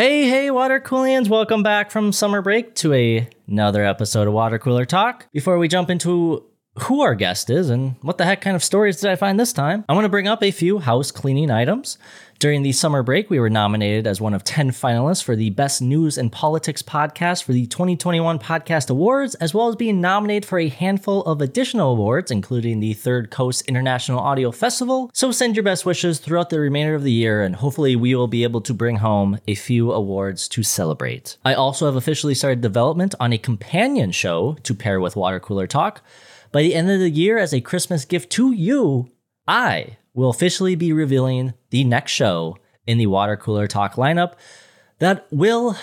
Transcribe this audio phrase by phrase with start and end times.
[0.00, 4.58] Hey, hey, water coolians, welcome back from summer break to a, another episode of Water
[4.58, 5.26] Cooler Talk.
[5.30, 6.46] Before we jump into
[6.78, 9.52] who our guest is and what the heck kind of stories did I find this
[9.52, 11.98] time, I want to bring up a few house cleaning items.
[12.38, 15.82] During the summer break, we were nominated as one of 10 finalists for the Best
[15.82, 20.58] News and Politics podcast for the 2021 Podcast Awards, as well as being nominated for
[20.58, 25.10] a handful of additional awards, including the Third Coast International Audio Festival.
[25.12, 28.26] So send your best wishes throughout the remainder of the year, and hopefully, we will
[28.26, 31.36] be able to bring home a few awards to celebrate.
[31.44, 35.66] I also have officially started development on a companion show to pair with Water Cooler
[35.66, 36.00] Talk.
[36.52, 39.08] By the end of the year, as a Christmas gift to you,
[39.46, 44.34] I will officially be revealing the next show in the Water Cooler Talk lineup
[44.98, 45.76] that will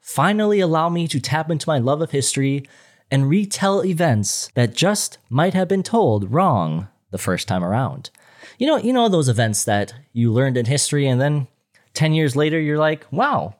[0.00, 2.64] finally allow me to tap into my love of history
[3.10, 8.10] and retell events that just might have been told wrong the first time around.
[8.58, 11.48] You know, you know those events that you learned in history and then
[11.94, 13.56] 10 years later you're like, "Wow,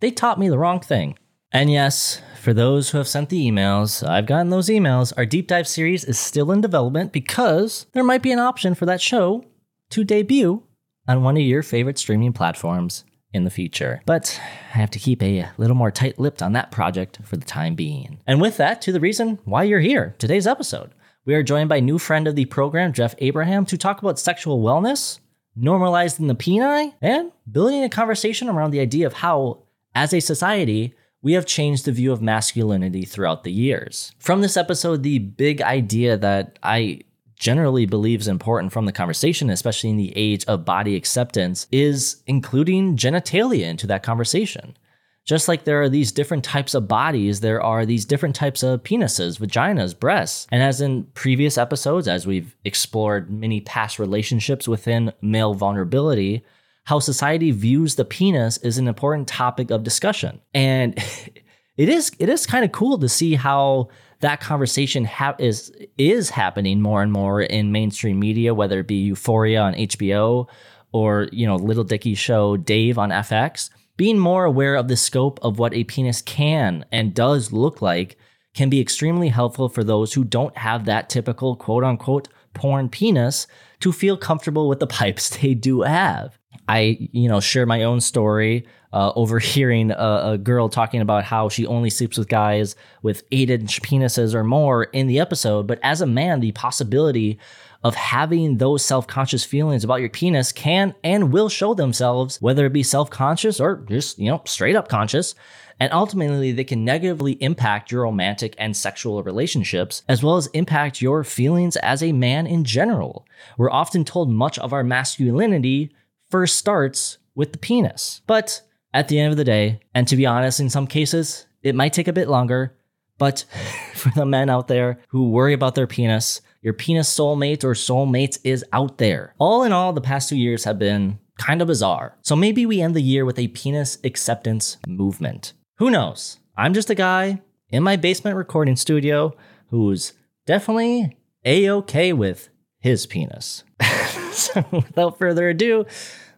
[0.00, 1.18] they taught me the wrong thing."
[1.50, 5.12] And yes, for those who have sent the emails, I've gotten those emails.
[5.16, 8.84] Our deep dive series is still in development because there might be an option for
[8.86, 9.44] that show
[9.90, 10.64] to debut
[11.06, 14.02] on one of your favorite streaming platforms in the future.
[14.06, 14.40] But
[14.74, 17.76] I have to keep a little more tight lipped on that project for the time
[17.76, 18.18] being.
[18.26, 20.90] And with that, to the reason why you're here, today's episode.
[21.24, 24.60] We are joined by new friend of the program, Jeff Abraham, to talk about sexual
[24.60, 25.20] wellness,
[25.56, 29.62] normalizing the peni, and building a conversation around the idea of how,
[29.94, 34.12] as a society, we have changed the view of masculinity throughout the years.
[34.18, 37.00] From this episode, the big idea that I
[37.36, 42.22] generally believe is important from the conversation, especially in the age of body acceptance, is
[42.26, 44.76] including genitalia into that conversation.
[45.24, 48.82] Just like there are these different types of bodies, there are these different types of
[48.82, 50.48] penises, vaginas, breasts.
[50.50, 56.44] And as in previous episodes, as we've explored many past relationships within male vulnerability,
[56.84, 60.40] how society views the penis is an important topic of discussion.
[60.52, 60.96] And
[61.76, 63.88] it is it is kind of cool to see how
[64.20, 69.02] that conversation ha- is is happening more and more in mainstream media, whether it be
[69.02, 70.48] Euphoria on HBO
[70.92, 73.70] or you know Lil Dicky show Dave on FX.
[73.96, 78.16] Being more aware of the scope of what a penis can and does look like
[78.54, 83.46] can be extremely helpful for those who don't have that typical quote unquote porn penis
[83.80, 86.38] to feel comfortable with the pipes they do have.
[86.72, 91.50] I, you know, share my own story, uh, overhearing a, a, girl talking about how
[91.50, 95.66] she only sleeps with guys with eight inch penises or more in the episode.
[95.66, 97.38] But as a man, the possibility
[97.84, 102.64] of having those self conscious feelings about your penis can and will show themselves, whether
[102.64, 105.34] it be self conscious or just, you know, straight up conscious.
[105.78, 111.02] And ultimately, they can negatively impact your romantic and sexual relationships, as well as impact
[111.02, 113.26] your feelings as a man in general.
[113.58, 115.92] We're often told much of our masculinity
[116.32, 118.22] first starts with the penis.
[118.26, 118.62] But
[118.94, 121.92] at the end of the day, and to be honest, in some cases, it might
[121.92, 122.76] take a bit longer.
[123.18, 123.44] But
[123.94, 128.38] for the men out there who worry about their penis, your penis soulmate or soulmates
[128.44, 129.34] is out there.
[129.38, 132.16] All in all, the past two years have been kind of bizarre.
[132.22, 135.52] So maybe we end the year with a penis acceptance movement.
[135.76, 136.38] Who knows?
[136.56, 139.34] I'm just a guy in my basement recording studio
[139.68, 140.14] who's
[140.46, 143.64] definitely a okay with his penis.
[144.32, 145.86] so without further ado,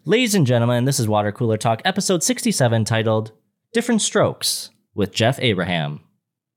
[0.07, 3.33] Ladies and gentlemen, this is Water Cooler Talk, episode 67, titled
[3.73, 6.01] Different Strokes with Jeff Abraham.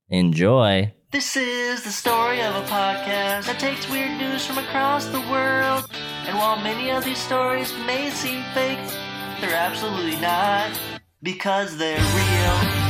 [0.09, 0.93] Enjoy.
[1.13, 5.85] This is the story of a podcast that takes weird news from across the world.
[6.25, 8.85] And while many of these stories may seem fake,
[9.39, 10.77] they're absolutely not
[11.23, 12.87] because they're real.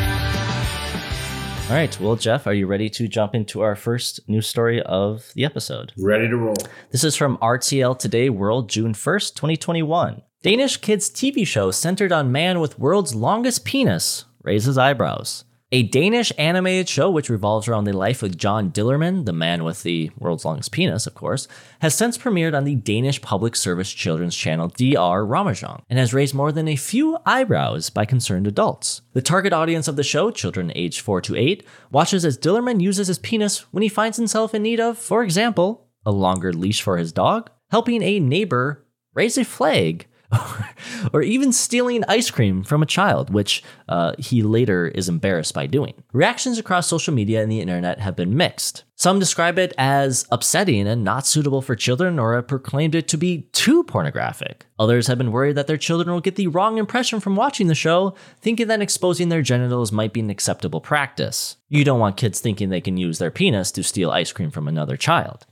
[1.69, 1.99] All right.
[1.99, 5.93] Well, Jeff, are you ready to jump into our first news story of the episode?
[5.99, 6.55] Ready to roll.
[6.89, 10.23] This is from RTL Today World, June 1st, 2021.
[10.47, 15.43] Danish kids TV show centered on man with world's longest penis raises eyebrows.
[15.73, 19.83] A Danish animated show which revolves around the life of John Dillerman, the man with
[19.83, 21.49] the world's longest penis, of course,
[21.79, 26.33] has since premiered on the Danish public service children's channel DR Ramasjang and has raised
[26.33, 29.01] more than a few eyebrows by concerned adults.
[29.11, 33.09] The target audience of the show, children aged 4 to 8, watches as Dillerman uses
[33.09, 36.95] his penis when he finds himself in need of, for example, a longer leash for
[36.95, 40.07] his dog, helping a neighbor raise a flag,
[41.13, 45.65] or even stealing ice cream from a child, which uh, he later is embarrassed by
[45.67, 45.93] doing.
[46.11, 48.83] Reactions across social media and the internet have been mixed.
[48.95, 53.17] Some describe it as upsetting and not suitable for children, or have proclaimed it to
[53.17, 54.65] be too pornographic.
[54.79, 57.75] Others have been worried that their children will get the wrong impression from watching the
[57.75, 61.57] show, thinking that exposing their genitals might be an acceptable practice.
[61.69, 64.67] You don't want kids thinking they can use their penis to steal ice cream from
[64.67, 65.45] another child.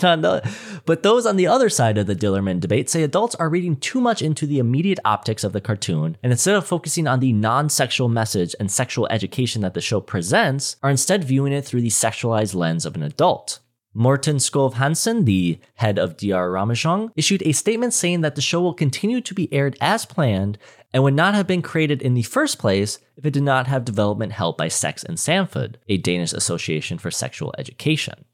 [0.00, 0.56] But, the,
[0.86, 4.00] but those on the other side of the Dillerman debate say adults are reading too
[4.00, 7.68] much into the immediate optics of the cartoon, and instead of focusing on the non
[7.68, 11.88] sexual message and sexual education that the show presents, are instead viewing it through the
[11.88, 13.60] sexualized lens of an adult.
[13.92, 18.60] Morten Skov Hansen, the head of DR Ramasjang, issued a statement saying that the show
[18.60, 20.58] will continue to be aired as planned
[20.92, 23.84] and would not have been created in the first place if it did not have
[23.84, 28.24] development held by Sex and Samfund, a Danish association for sexual education.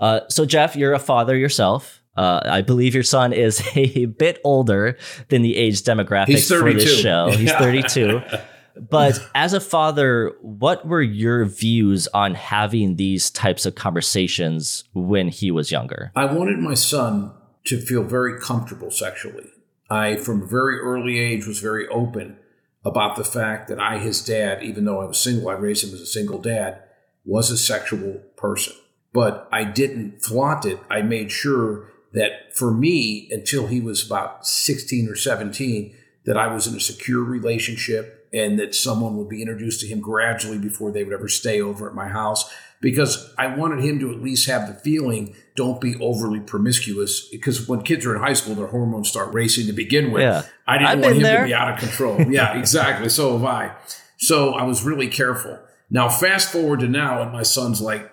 [0.00, 2.02] Uh, so, Jeff, you're a father yourself.
[2.16, 7.00] Uh, I believe your son is a bit older than the age demographic for this
[7.00, 7.30] show.
[7.30, 8.20] He's 32.
[8.90, 15.28] but as a father, what were your views on having these types of conversations when
[15.28, 16.12] he was younger?
[16.14, 17.32] I wanted my son
[17.64, 19.50] to feel very comfortable sexually.
[19.90, 22.38] I, from a very early age, was very open
[22.84, 25.94] about the fact that I, his dad, even though I was single, I raised him
[25.94, 26.82] as a single dad,
[27.24, 28.74] was a sexual person.
[29.14, 30.78] But I didn't flaunt it.
[30.90, 35.96] I made sure that for me, until he was about 16 or 17,
[36.26, 40.00] that I was in a secure relationship and that someone would be introduced to him
[40.00, 42.50] gradually before they would ever stay over at my house
[42.80, 47.68] because I wanted him to at least have the feeling don't be overly promiscuous because
[47.68, 50.22] when kids are in high school their hormones start racing to begin with.
[50.22, 50.42] Yeah.
[50.66, 51.40] I didn't I've want him there.
[51.40, 52.20] to be out of control.
[52.28, 53.08] yeah, exactly.
[53.08, 53.74] So have I.
[54.18, 55.58] So I was really careful.
[55.88, 58.10] Now fast forward to now and my son's like,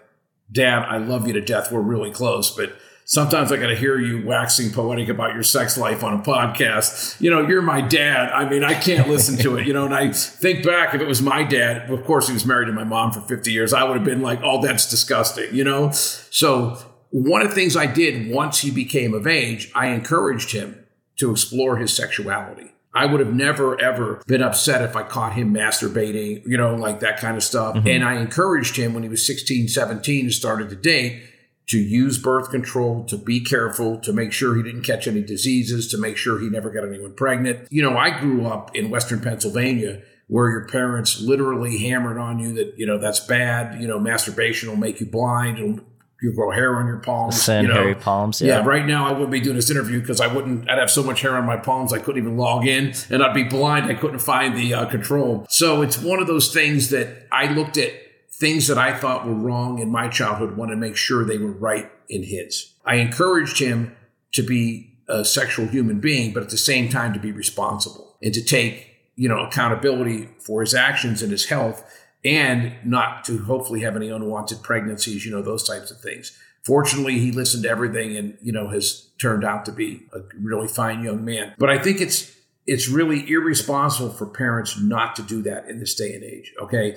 [0.52, 1.72] "Dad, I love you to death.
[1.72, 2.76] We're really close, but
[3.06, 7.20] sometimes I got to hear you waxing poetic about your sex life on a podcast.
[7.20, 8.32] You know, you're my dad.
[8.32, 11.08] I mean, I can't listen to it, you know, and I think back if it
[11.08, 13.84] was my dad, of course, he was married to my mom for 50 years, I
[13.84, 15.92] would have been like, oh, that's disgusting, you know?
[15.92, 16.78] So,
[17.10, 20.86] one of the things I did once he became of age, I encouraged him
[21.18, 22.71] to explore his sexuality.
[22.94, 27.00] I would have never ever been upset if I caught him masturbating, you know, like
[27.00, 27.76] that kind of stuff.
[27.76, 27.88] Mm-hmm.
[27.88, 31.24] And I encouraged him when he was 16, 17 and started to date
[31.68, 35.88] to use birth control, to be careful, to make sure he didn't catch any diseases,
[35.88, 37.68] to make sure he never got anyone pregnant.
[37.72, 42.54] You know, I grew up in Western Pennsylvania where your parents literally hammered on you
[42.54, 43.82] that, you know, that's bad.
[43.82, 45.60] You know, masturbation will make you blind.
[45.60, 45.80] It'll,
[46.22, 47.42] you grow hair on your palms.
[47.42, 47.80] Sand, you know.
[47.80, 48.42] hairy palms.
[48.42, 48.60] Yeah.
[48.60, 48.66] Yeah.
[48.66, 50.70] right now I wouldn't be doing this interview because I wouldn't.
[50.70, 53.34] I'd have so much hair on my palms I couldn't even log in, and I'd
[53.34, 53.88] be blind.
[53.88, 55.46] I couldn't find the uh, control.
[55.50, 57.94] So it's one of those things that I looked at
[58.42, 61.52] things that I thought were wrong in my childhood, want to make sure they were
[61.52, 62.74] right in his.
[62.84, 63.96] I encouraged him
[64.32, 68.34] to be a sexual human being, but at the same time to be responsible and
[68.34, 71.84] to take you know accountability for his actions and his health,
[72.24, 75.26] and not to hopefully have any unwanted pregnancies.
[75.26, 76.38] You know those types of things.
[76.64, 80.68] Fortunately, he listened to everything and, you know, has turned out to be a really
[80.68, 81.56] fine young man.
[81.58, 82.36] But I think it's
[82.68, 86.54] it's really irresponsible for parents not to do that in this day and age.
[86.62, 86.96] Okay.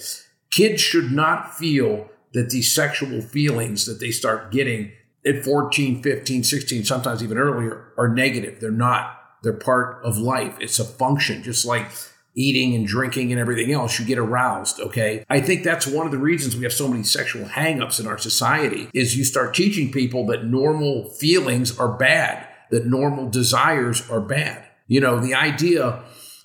[0.50, 4.93] Kids should not feel that these sexual feelings that they start getting
[5.26, 8.61] at 14, 15, 16, sometimes even earlier are negative.
[8.61, 9.19] They're not.
[9.43, 10.56] They're part of life.
[10.61, 11.88] It's a function, just like
[12.35, 15.25] eating and drinking and everything else, you get aroused, okay?
[15.31, 18.19] I think that's one of the reasons we have so many sexual hangups in our
[18.19, 24.21] society is you start teaching people that normal feelings are bad, that normal desires are
[24.21, 24.65] bad.
[24.89, 26.03] You know, the idea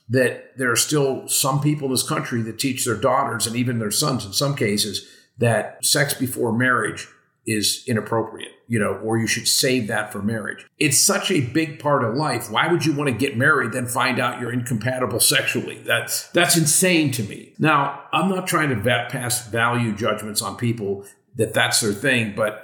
[0.10, 3.80] that there are still some people in this country that teach their daughters and even
[3.80, 5.08] their sons in some cases
[5.38, 7.08] that sex before marriage
[7.46, 10.66] is inappropriate, you know, or you should save that for marriage.
[10.78, 12.52] It's such a big part of life.
[12.52, 15.80] Why would you want to get married then find out you're incompatible sexually?
[15.80, 17.54] That's that's insane to me.
[17.58, 21.04] Now, I'm not trying to va- pass value judgments on people
[21.36, 22.64] that that's their thing, but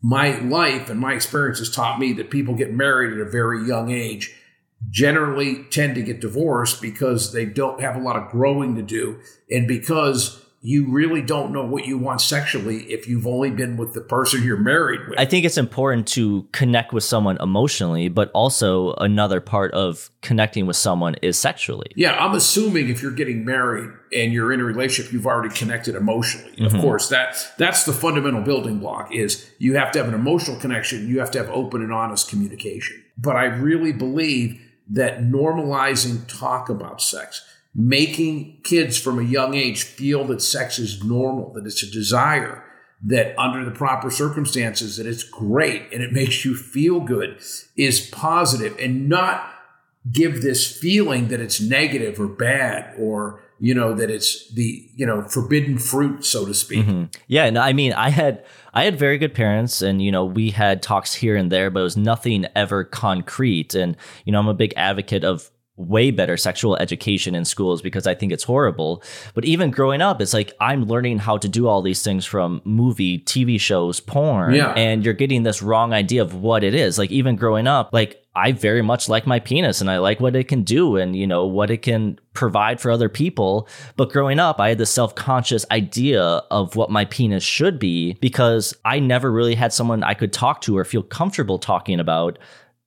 [0.00, 3.66] my life and my experience has taught me that people get married at a very
[3.66, 4.34] young age
[4.88, 9.20] generally tend to get divorced because they don't have a lot of growing to do
[9.50, 13.94] and because you really don't know what you want sexually if you've only been with
[13.94, 15.18] the person you're married with.
[15.18, 20.66] I think it's important to connect with someone emotionally, but also another part of connecting
[20.66, 21.90] with someone is sexually.
[21.96, 25.96] yeah, I'm assuming if you're getting married and you're in a relationship, you've already connected
[25.96, 26.52] emotionally.
[26.64, 26.80] Of mm-hmm.
[26.80, 31.08] course, that that's the fundamental building block is you have to have an emotional connection,
[31.08, 33.02] you have to have open and honest communication.
[33.18, 39.82] But I really believe that normalizing talk about sex, making kids from a young age
[39.82, 42.64] feel that sex is normal, that it's a desire,
[43.04, 47.40] that under the proper circumstances that it's great and it makes you feel good
[47.76, 49.48] is positive and not
[50.10, 55.06] give this feeling that it's negative or bad or you know that it's the you
[55.06, 57.04] know forbidden fruit so to speak mm-hmm.
[57.28, 60.50] Yeah, no, I mean, I had I had very good parents, and you know, we
[60.50, 63.74] had talks here and there, but it was nothing ever concrete.
[63.74, 65.50] And you know, I'm a big advocate of
[65.88, 69.02] way better sexual education in schools because I think it's horrible.
[69.34, 72.60] But even growing up, it's like I'm learning how to do all these things from
[72.64, 74.72] movie, TV shows, porn, Yeah.
[74.72, 76.98] and you're getting this wrong idea of what it is.
[76.98, 80.34] Like even growing up, like I very much like my penis and I like what
[80.34, 83.68] it can do and you know what it can provide for other people.
[83.96, 88.74] But growing up, I had this self-conscious idea of what my penis should be because
[88.86, 92.38] I never really had someone I could talk to or feel comfortable talking about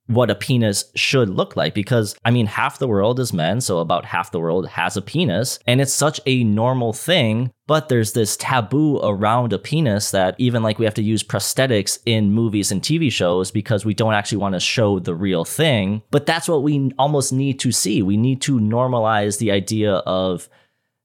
[0.07, 3.79] what a penis should look like because I mean half the world is men so
[3.79, 8.13] about half the world has a penis and it's such a normal thing but there's
[8.13, 12.71] this taboo around a penis that even like we have to use prosthetics in movies
[12.71, 16.47] and TV shows because we don't actually want to show the real thing but that's
[16.47, 18.01] what we almost need to see.
[18.01, 20.49] We need to normalize the idea of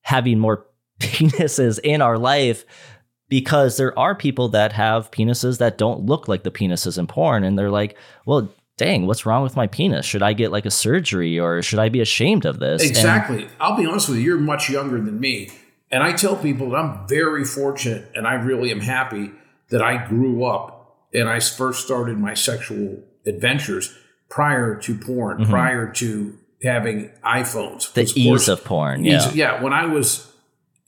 [0.02, 0.66] having more
[1.00, 2.64] penises in our life
[3.28, 7.44] because there are people that have penises that don't look like the penises in porn
[7.44, 10.70] and they're like well dang what's wrong with my penis should i get like a
[10.70, 13.46] surgery or should i be ashamed of this And- Exactly.
[13.60, 15.50] I'll be honest with you, you're much younger than me.
[15.92, 19.32] And I tell people that I'm very fortunate and I really am happy
[19.70, 20.66] that I grew up
[21.12, 23.92] and I first started my sexual adventures
[24.28, 27.82] prior to porn, prior to having iPhones.
[27.92, 28.18] Mm-hmm.
[28.18, 29.62] ease course, of porn yeah ease- yeah.
[29.62, 30.32] When I was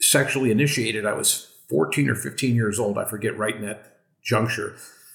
[0.01, 1.29] sexually initiated, I was
[1.69, 2.97] 14 or 15 years old.
[2.99, 4.71] I forget right in that juncture.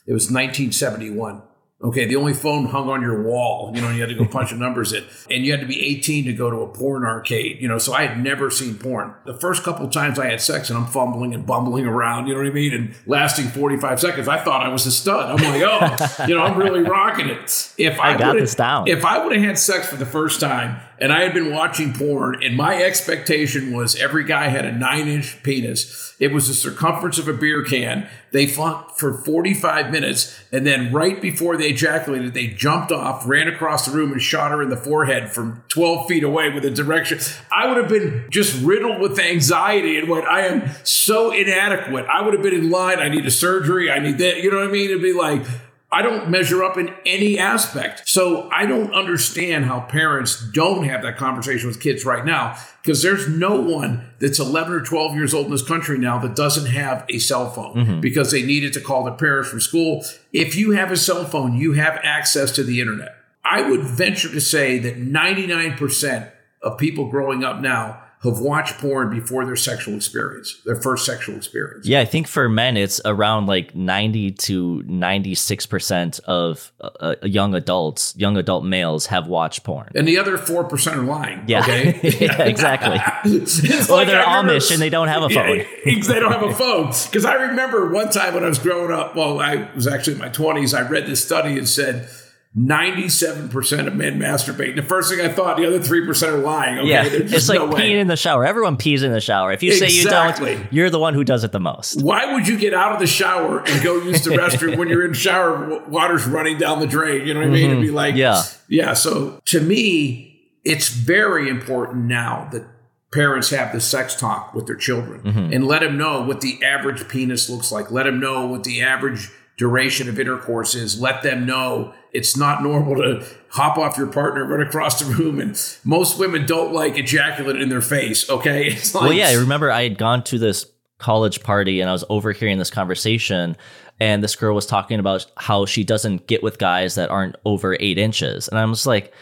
[0.06, 1.42] It was 1971.
[1.80, 4.26] Okay, the only phone hung on your wall, you know, and you had to go
[4.32, 5.04] punch the numbers in.
[5.30, 7.94] And you had to be 18 to go to a porn arcade, you know, so
[7.94, 9.14] I had never seen porn.
[9.26, 12.34] The first couple of times I had sex and I'm fumbling and bumbling around, you
[12.34, 12.74] know what I mean?
[12.74, 15.30] And lasting 45 seconds, I thought I was a stud.
[15.30, 17.72] I'm like, oh, you know, I'm really rocking it.
[17.78, 18.88] If I, I got this down.
[18.88, 21.94] If I would have had sex for the first time and I had been watching
[21.94, 26.54] porn and my expectation was every guy had a nine inch penis, it was the
[26.54, 28.08] circumference of a beer can.
[28.32, 33.48] They fought for 45 minutes and then right before they ejaculated, they jumped off, ran
[33.48, 36.72] across the room and shot her in the forehead from 12 feet away with a
[36.72, 37.20] direction.
[37.52, 42.06] I would have been just riddled with anxiety and what I am so inadequate.
[42.06, 43.00] I would have been in line.
[43.00, 43.92] I need a surgery.
[43.92, 44.42] I need that.
[44.42, 44.90] You know what I mean?
[44.90, 45.46] It'd be like,
[45.90, 48.10] I don't measure up in any aspect.
[48.10, 53.02] So I don't understand how parents don't have that conversation with kids right now because
[53.02, 56.72] there's no one that's 11 or 12 years old in this country now that doesn't
[56.72, 58.00] have a cell phone mm-hmm.
[58.02, 60.04] because they needed to call their parents from school.
[60.34, 63.16] If you have a cell phone, you have access to the internet.
[63.46, 69.12] I would venture to say that 99% of people growing up now have watched porn
[69.12, 71.86] before their sexual experience, their first sexual experience.
[71.88, 77.54] Yeah, I think for men it's around like 90 to 96% of uh, uh, young
[77.54, 79.92] adults, young adult males have watched porn.
[79.94, 81.44] And the other 4% are lying.
[81.48, 81.60] Yeah.
[81.62, 82.00] Okay.
[82.20, 82.98] yeah, exactly.
[83.90, 85.58] Or like they're remember- Amish and they don't have a phone.
[85.86, 86.88] Yeah, they don't have a phone.
[86.88, 90.20] Because I remember one time when I was growing up, well, I was actually in
[90.20, 92.10] my 20s, I read this study and said
[92.58, 94.70] 97% of men masturbate.
[94.70, 96.80] And the first thing I thought, the other 3% are lying.
[96.80, 96.90] Okay?
[96.90, 97.82] Yeah, it's like no way.
[97.82, 98.46] peeing in the shower.
[98.46, 99.52] Everyone pees in the shower.
[99.52, 102.02] If you say you don't, you're the one who does it the most.
[102.02, 105.06] Why would you get out of the shower and go use the restroom when you're
[105.06, 107.28] in the shower, water's running down the drain?
[107.28, 107.70] You know what I mean?
[107.72, 108.18] It'd be like, Mm-hmm.
[108.18, 108.44] Yeah.
[108.88, 108.94] Yeah.
[108.94, 112.66] So to me, it's very important now that
[113.14, 115.54] parents have the sex talk with their children Mm-hmm.
[115.54, 117.92] and let them know what the average penis looks like.
[117.92, 121.00] Let them know what the average duration of intercourse is.
[121.02, 125.40] Let them know it's not normal to hop off your partner, run across the room.
[125.40, 128.30] And most women don't like ejaculate in their face.
[128.30, 128.68] Okay.
[128.74, 130.66] It's like, Well, yeah, I remember I had gone to this
[130.98, 133.56] college party and I was overhearing this conversation,
[134.00, 137.78] and this girl was talking about how she doesn't get with guys that aren't over
[137.80, 138.48] eight inches.
[138.48, 139.14] And I'm just like,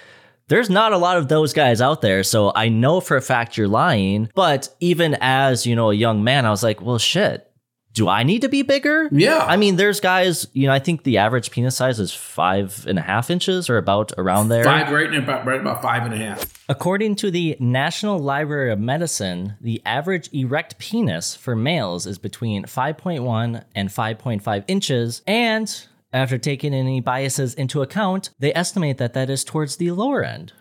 [0.48, 2.24] there's not a lot of those guys out there.
[2.24, 4.30] So I know for a fact you're lying.
[4.36, 7.50] But even as, you know, a young man, I was like, well, shit.
[7.96, 9.08] Do I need to be bigger?
[9.12, 9.40] Yeah.
[9.40, 13.00] I mean, there's guys, you know, I think the average penis size is five and
[13.00, 14.66] a half inches or about around there.
[14.66, 16.46] Five, right, about, right about five and a half.
[16.68, 22.66] According to the National Library of Medicine, the average erect penis for males is between
[22.66, 29.30] 5.1 and 5.5 inches, and after taking any biases into account, they estimate that that
[29.30, 30.52] is towards the lower end.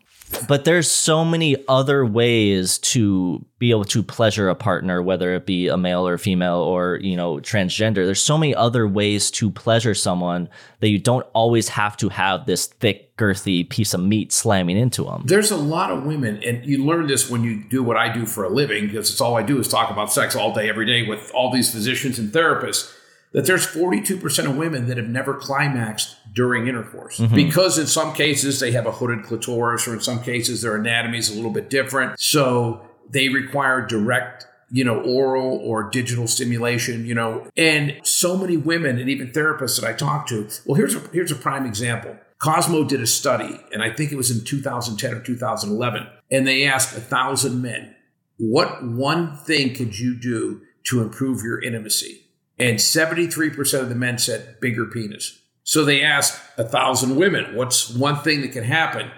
[0.47, 5.47] But there's so many other ways to be able to pleasure a partner, whether it
[5.47, 8.05] be a male or female or, you know, transgender.
[8.05, 10.49] There's so many other ways to pleasure someone
[10.81, 15.05] that you don't always have to have this thick, girthy piece of meat slamming into
[15.05, 15.23] them.
[15.25, 18.27] There's a lot of women, and you learn this when you do what I do
[18.27, 20.85] for a living, because it's all I do is talk about sex all day, every
[20.85, 22.94] day with all these physicians and therapists.
[23.35, 27.35] That there's 42% of women that have never climaxed during intercourse mm-hmm.
[27.35, 31.19] because in some cases they have a hooded clitoris, or in some cases their anatomy
[31.19, 32.19] is a little bit different.
[32.19, 38.57] So they require direct you know, oral or digital stimulation, you know, and so many
[38.57, 40.49] women and even therapists that I talk to.
[40.67, 42.17] Well, here's a here's a prime example.
[42.39, 46.65] Cosmo did a study, and I think it was in 2010 or 2011, and they
[46.65, 47.95] asked a thousand men,
[48.37, 52.24] what one thing could you do to improve your intimacy?
[52.59, 55.41] And 73% of the men said bigger penis.
[55.65, 59.11] So they asked a thousand women, what's one thing that can happen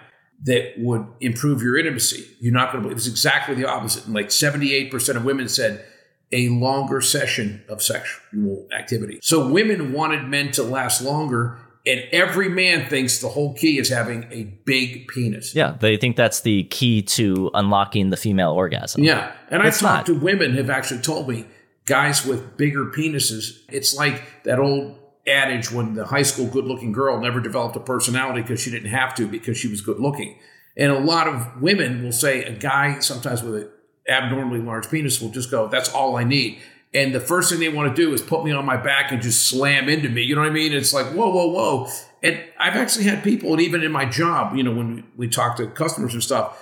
[0.44, 2.26] that would improve your intimacy?
[2.40, 4.06] You're not going to believe it's exactly the opposite.
[4.06, 5.84] And like 78% of women said
[6.32, 9.18] a longer session of sexual activity.
[9.22, 11.58] So women wanted men to last longer.
[11.84, 15.54] And every man thinks the whole key is having a big penis.
[15.54, 19.04] Yeah, they think that's the key to unlocking the female orgasm.
[19.04, 19.32] Yeah.
[19.50, 20.14] And I've It's talked not.
[20.14, 21.46] to women who've actually told me
[21.86, 26.92] guys with bigger penises, it's like that old adage when the high school good looking
[26.92, 30.38] girl never developed a personality because she didn't have to because she was good looking.
[30.76, 33.70] And a lot of women will say a guy sometimes with an
[34.08, 36.58] abnormally large penis will just go, that's all I need.
[36.94, 39.20] And the first thing they want to do is put me on my back and
[39.20, 40.22] just slam into me.
[40.22, 40.72] You know what I mean?
[40.72, 41.88] It's like, whoa, whoa, whoa.
[42.22, 45.56] And I've actually had people, and even in my job, you know, when we talk
[45.56, 46.58] to customers and stuff,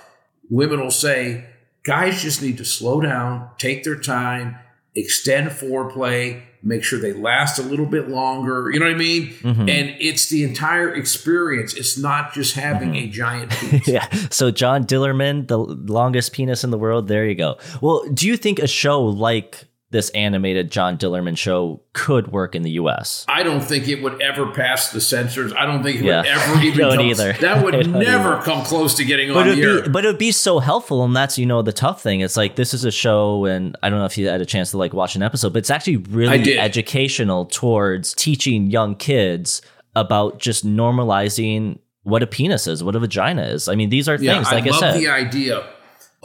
[0.49, 1.45] women will say,
[1.83, 4.57] guys just need to slow down, take their time,
[4.95, 8.71] extend foreplay, make sure they last a little bit longer.
[8.71, 9.27] You know what I mean?
[9.41, 9.69] Mm-hmm.
[9.69, 11.73] And it's the entire experience.
[11.73, 13.07] It's not just having Mm-hmm.
[13.07, 13.87] a giant penis.
[13.87, 14.07] Yeah.
[14.31, 17.07] So John Dillerman, the longest penis in the world.
[17.07, 17.57] There you go.
[17.81, 22.63] Well, do you think a show like this animated John Dillerman show could work in
[22.63, 23.23] the U.S.?
[23.29, 25.53] I don't think it would ever pass the censors.
[25.53, 26.17] I don't think it Yeah.
[26.17, 27.33] would ever even Don't come, either.
[27.39, 28.43] That would never either.
[28.43, 29.81] come close to getting But on the it'd air.
[29.83, 32.19] be, but it'd be so helpful, and that's you know the tough thing.
[32.19, 34.71] It's like this is a show, and I don't know if you had a chance
[34.71, 39.61] to like watch an episode, but it's actually really educational towards teaching young kids
[39.95, 43.67] about just normalizing what a penis is, what a vagina is.
[43.67, 44.99] I mean, these are things, like I I, love said.
[44.99, 45.63] the idea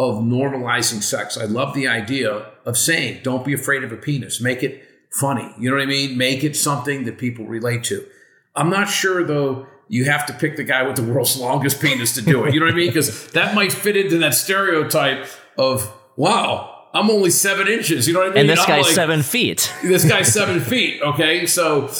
[0.01, 1.37] of normalizing sex.
[1.37, 4.41] I love the idea of saying, "Don't be afraid of a penis.
[4.41, 4.83] Make it
[5.21, 6.17] funny." You know what I mean?
[6.17, 8.05] Make it something that people relate to.
[8.57, 9.67] I'm not sure though.
[9.89, 12.55] You have to pick the guy with the world's longest penis to do it.
[12.55, 12.87] You know what I mean?
[12.87, 15.27] Because that might fit into that stereotype
[15.59, 18.41] of, "Wow, I'm only seven inches." You know what I mean?
[18.43, 19.71] and this guy's like- seven feet.
[19.85, 21.03] this guy's seven feet.
[21.03, 21.91] Okay, so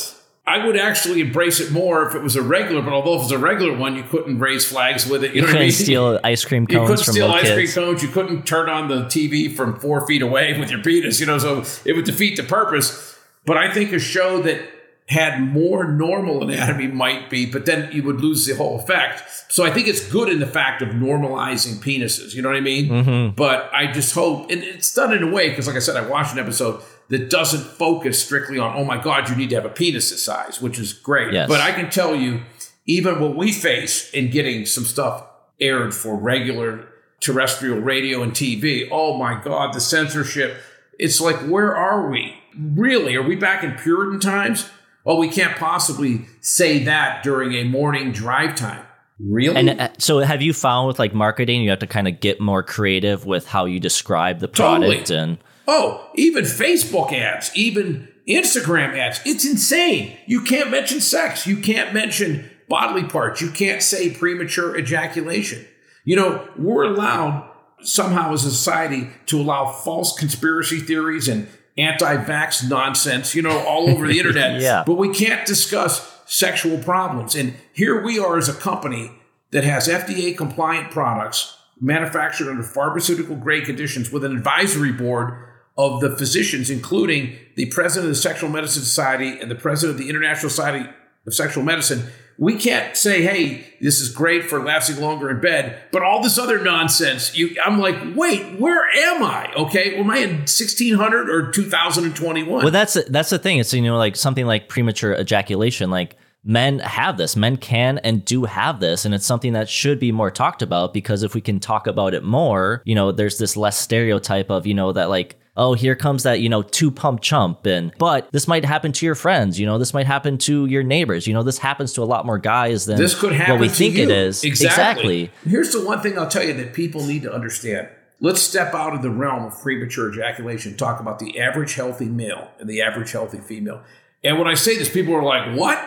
[0.51, 2.83] I would actually embrace it more if it was a regular.
[2.83, 5.29] But although if it was a regular one, you couldn't raise flags with it.
[5.31, 5.73] You, You know couldn't mean?
[5.73, 6.81] steal ice cream cones.
[6.81, 7.73] You couldn't steal ice kids.
[7.73, 8.03] cream cones.
[8.03, 11.21] You couldn't turn on the TV from four feet away with your penis.
[11.21, 13.17] You know, so it would defeat the purpose.
[13.47, 14.61] But I think a show that
[15.09, 19.23] had more normal anatomy might be, but then you would lose the whole effect.
[19.49, 22.33] So I think it's good in the fact of normalizing penises.
[22.35, 22.89] You know what I mean?
[22.89, 23.35] Mm-hmm.
[23.35, 26.07] But I just hope, and it's done in a way because, like I said, I
[26.07, 29.65] watched an episode that doesn't focus strictly on, oh my God, you need to have
[29.65, 31.33] a penis this size, which is great.
[31.33, 31.49] Yes.
[31.49, 32.43] But I can tell you,
[32.87, 35.27] even what we face in getting some stuff
[35.61, 36.87] aired for regular
[37.21, 40.57] terrestrial radio and TV, oh my God, the censorship.
[40.99, 42.35] It's like, where are we?
[42.57, 43.17] Really?
[43.17, 44.69] Are we back in Puritan times?
[45.05, 48.87] Well, we can't possibly say that during a morning drive time.
[49.19, 49.57] Really?
[49.57, 52.41] And uh, so, have you found with like marketing, you have to kind of get
[52.41, 54.89] more creative with how you describe the Totally.
[54.89, 55.39] product and
[55.73, 59.21] Oh, even Facebook ads, even Instagram ads.
[59.25, 60.17] It's insane.
[60.27, 61.47] You can't mention sex.
[61.47, 63.41] You can't mention bodily parts.
[63.41, 65.65] You can't say premature ejaculation.
[66.05, 67.49] You know, we're allowed
[67.83, 71.47] somehow as a society to allow false conspiracy theories and
[71.79, 74.61] anti-vax nonsense, you know, all over the internet.
[74.61, 74.83] Yeah.
[74.85, 77.37] But we can't discuss sexual problems.
[77.37, 79.13] And here we are as a company
[79.53, 85.47] that has FDA compliant products manufactured under pharmaceutical grade conditions with an advisory board
[85.81, 90.05] of the physicians, including the president of the Sexual Medicine Society and the president of
[90.05, 90.89] the International Society
[91.27, 92.05] of Sexual Medicine.
[92.39, 96.39] We can't say, "Hey, this is great for lasting longer in bed," but all this
[96.39, 97.37] other nonsense.
[97.37, 99.53] You, I'm like, wait, where am I?
[99.55, 102.63] Okay, am I in 1600 or 2021?
[102.63, 103.59] Well, that's that's the thing.
[103.59, 105.91] It's you know like something like premature ejaculation.
[105.91, 110.01] Like men have this, men can and do have this, and it's something that should
[110.01, 113.37] be more talked about because if we can talk about it more, you know, there's
[113.37, 115.37] this less stereotype of you know that like.
[115.57, 117.67] Oh, here comes that, you know, two pump chump.
[117.67, 120.83] And, but this might happen to your friends, you know, this might happen to your
[120.83, 121.27] neighbors.
[121.27, 123.69] You know, this happens to a lot more guys than this could happen what we
[123.69, 124.05] to think you.
[124.05, 124.45] it is.
[124.45, 125.31] Exactly.
[125.45, 127.89] Here's the one thing I'll tell you that people need to understand.
[128.21, 132.51] Let's step out of the realm of premature ejaculation, talk about the average healthy male
[132.59, 133.83] and the average healthy female.
[134.23, 135.83] And when I say this, people are like, what?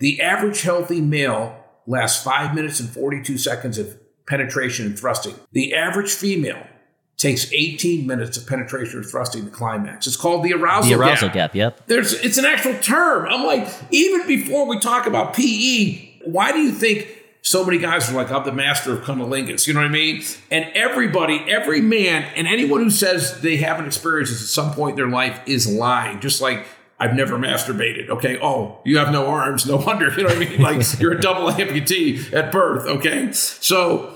[0.00, 5.34] The average healthy male lasts five minutes and 42 seconds of penetration and thrusting.
[5.52, 6.66] The average female
[7.18, 10.06] takes 18 minutes of penetration or thrusting to climax.
[10.06, 11.34] It's called the arousal, The arousal gap.
[11.52, 11.86] gap, yep.
[11.86, 13.26] There's it's an actual term.
[13.28, 17.08] I'm like, even before we talk about PE, why do you think
[17.42, 19.66] so many guys are like, I'm the master of cunnilingus?
[19.66, 20.22] You know what I mean?
[20.50, 24.92] And everybody, every man, and anyone who says they haven't experienced this at some point
[24.92, 26.20] in their life is lying.
[26.20, 26.66] Just like
[27.00, 28.10] I've never masturbated.
[28.10, 28.38] Okay.
[28.40, 29.66] Oh, you have no arms.
[29.66, 30.08] No wonder.
[30.10, 30.60] You know what I mean?
[30.60, 32.86] Like you're a double amputee at birth.
[32.86, 33.32] Okay.
[33.32, 34.14] So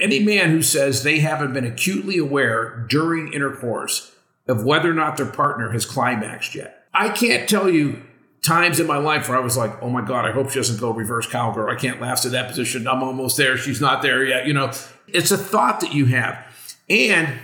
[0.00, 4.12] any man who says they haven't been acutely aware during intercourse
[4.48, 6.86] of whether or not their partner has climaxed yet.
[6.92, 8.02] I can't tell you
[8.44, 10.80] times in my life where I was like, oh my God, I hope she doesn't
[10.80, 11.70] go reverse cowgirl.
[11.70, 12.88] I can't last to that position.
[12.88, 13.56] I'm almost there.
[13.56, 14.46] She's not there yet.
[14.46, 14.72] You know,
[15.06, 16.44] it's a thought that you have.
[16.90, 17.38] And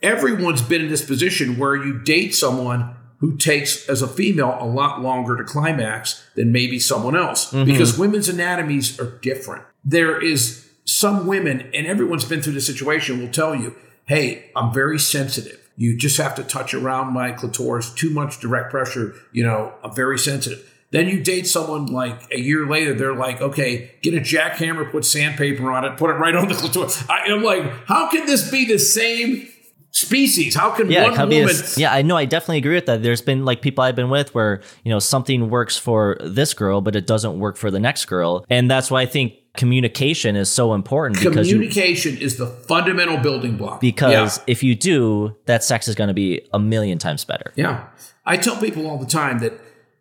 [0.00, 4.66] everyone's been in this position where you date someone who takes, as a female, a
[4.66, 7.64] lot longer to climax than maybe someone else mm-hmm.
[7.64, 9.64] because women's anatomies are different.
[9.84, 13.74] There is some women, and everyone's been through this situation, will tell you,
[14.06, 15.60] hey, I'm very sensitive.
[15.76, 19.94] You just have to touch around my clitoris, too much direct pressure, you know, I'm
[19.94, 20.70] very sensitive.
[20.90, 25.04] Then you date someone like a year later, they're like, okay, get a jackhammer, put
[25.04, 27.02] sandpaper on it, put it right on the clitoris.
[27.10, 29.48] I, am like, how can this be the same
[29.90, 30.54] species?
[30.54, 31.48] How can yeah, one woman?
[31.48, 32.16] A, yeah, I know.
[32.16, 33.02] I definitely agree with that.
[33.02, 36.80] There's been like people I've been with where you know something works for this girl,
[36.80, 40.50] but it doesn't work for the next girl, and that's why I think communication is
[40.50, 43.80] so important because communication you, is the fundamental building block.
[43.80, 44.44] Because yeah.
[44.48, 47.52] if you do, that sex is going to be a million times better.
[47.54, 47.86] Yeah.
[48.26, 49.52] I tell people all the time that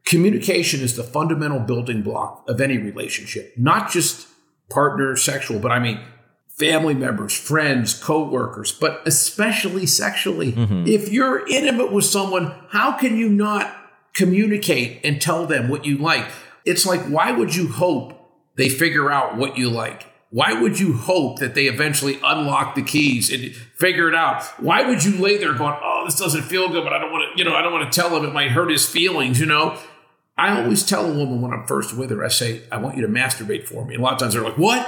[0.06, 4.28] communication is the fundamental building block of any relationship, not just
[4.70, 6.00] partner sexual, but I mean
[6.48, 10.52] family members, friends, co-workers, but especially sexually.
[10.52, 10.88] Mm-hmm.
[10.88, 13.76] If you're intimate with someone, how can you not
[14.14, 16.26] communicate and tell them what you like?
[16.66, 18.23] It's like why would you hope
[18.56, 20.08] they figure out what you like.
[20.30, 24.44] Why would you hope that they eventually unlock the keys and figure it out?
[24.60, 27.32] Why would you lay there going, "Oh, this doesn't feel good," but I don't want
[27.32, 29.46] to, you know, I don't want to tell him it might hurt his feelings, you
[29.46, 29.78] know?
[30.36, 33.04] I always tell a woman when I'm first with her, I say, "I want you
[33.04, 34.88] to masturbate for me." And a lot of times they're like, "What?"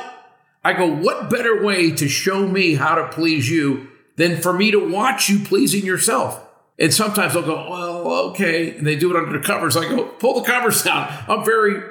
[0.64, 4.72] I go, "What better way to show me how to please you than for me
[4.72, 6.42] to watch you pleasing yourself?"
[6.80, 9.78] And sometimes they'll go, "Well, okay," and they do it under the covers.
[9.78, 11.84] I go, "Pull the covers down." I'm very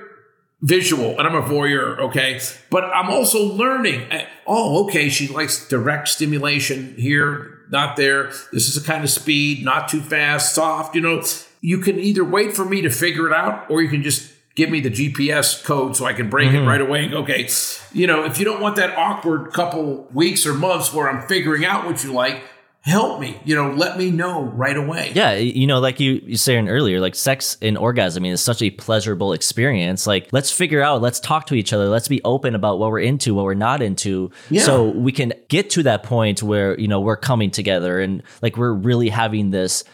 [0.64, 2.40] visual and I'm a voyeur, okay?
[2.70, 4.08] But I'm also learning.
[4.46, 8.28] Oh, okay, she likes direct stimulation here, not there.
[8.52, 11.22] This is a kind of speed, not too fast, soft, you know.
[11.60, 14.70] You can either wait for me to figure it out or you can just give
[14.70, 16.64] me the GPS code so I can break mm-hmm.
[16.64, 17.10] it right away.
[17.12, 17.48] Okay,
[17.92, 21.64] you know, if you don't want that awkward couple weeks or months where I'm figuring
[21.64, 22.42] out what you like,
[22.84, 25.10] help me you know let me know right away.
[25.14, 28.42] Yeah you know like you you saying earlier like sex and orgasm I mean, is
[28.42, 30.06] such a pleasurable experience.
[30.06, 33.00] Like let's figure out let's talk to each other let's be open about what we're
[33.00, 34.30] into what we're not into.
[34.50, 34.62] Yeah.
[34.62, 38.56] so we can get to that point where you know we're coming together and like
[38.56, 39.84] we're really having this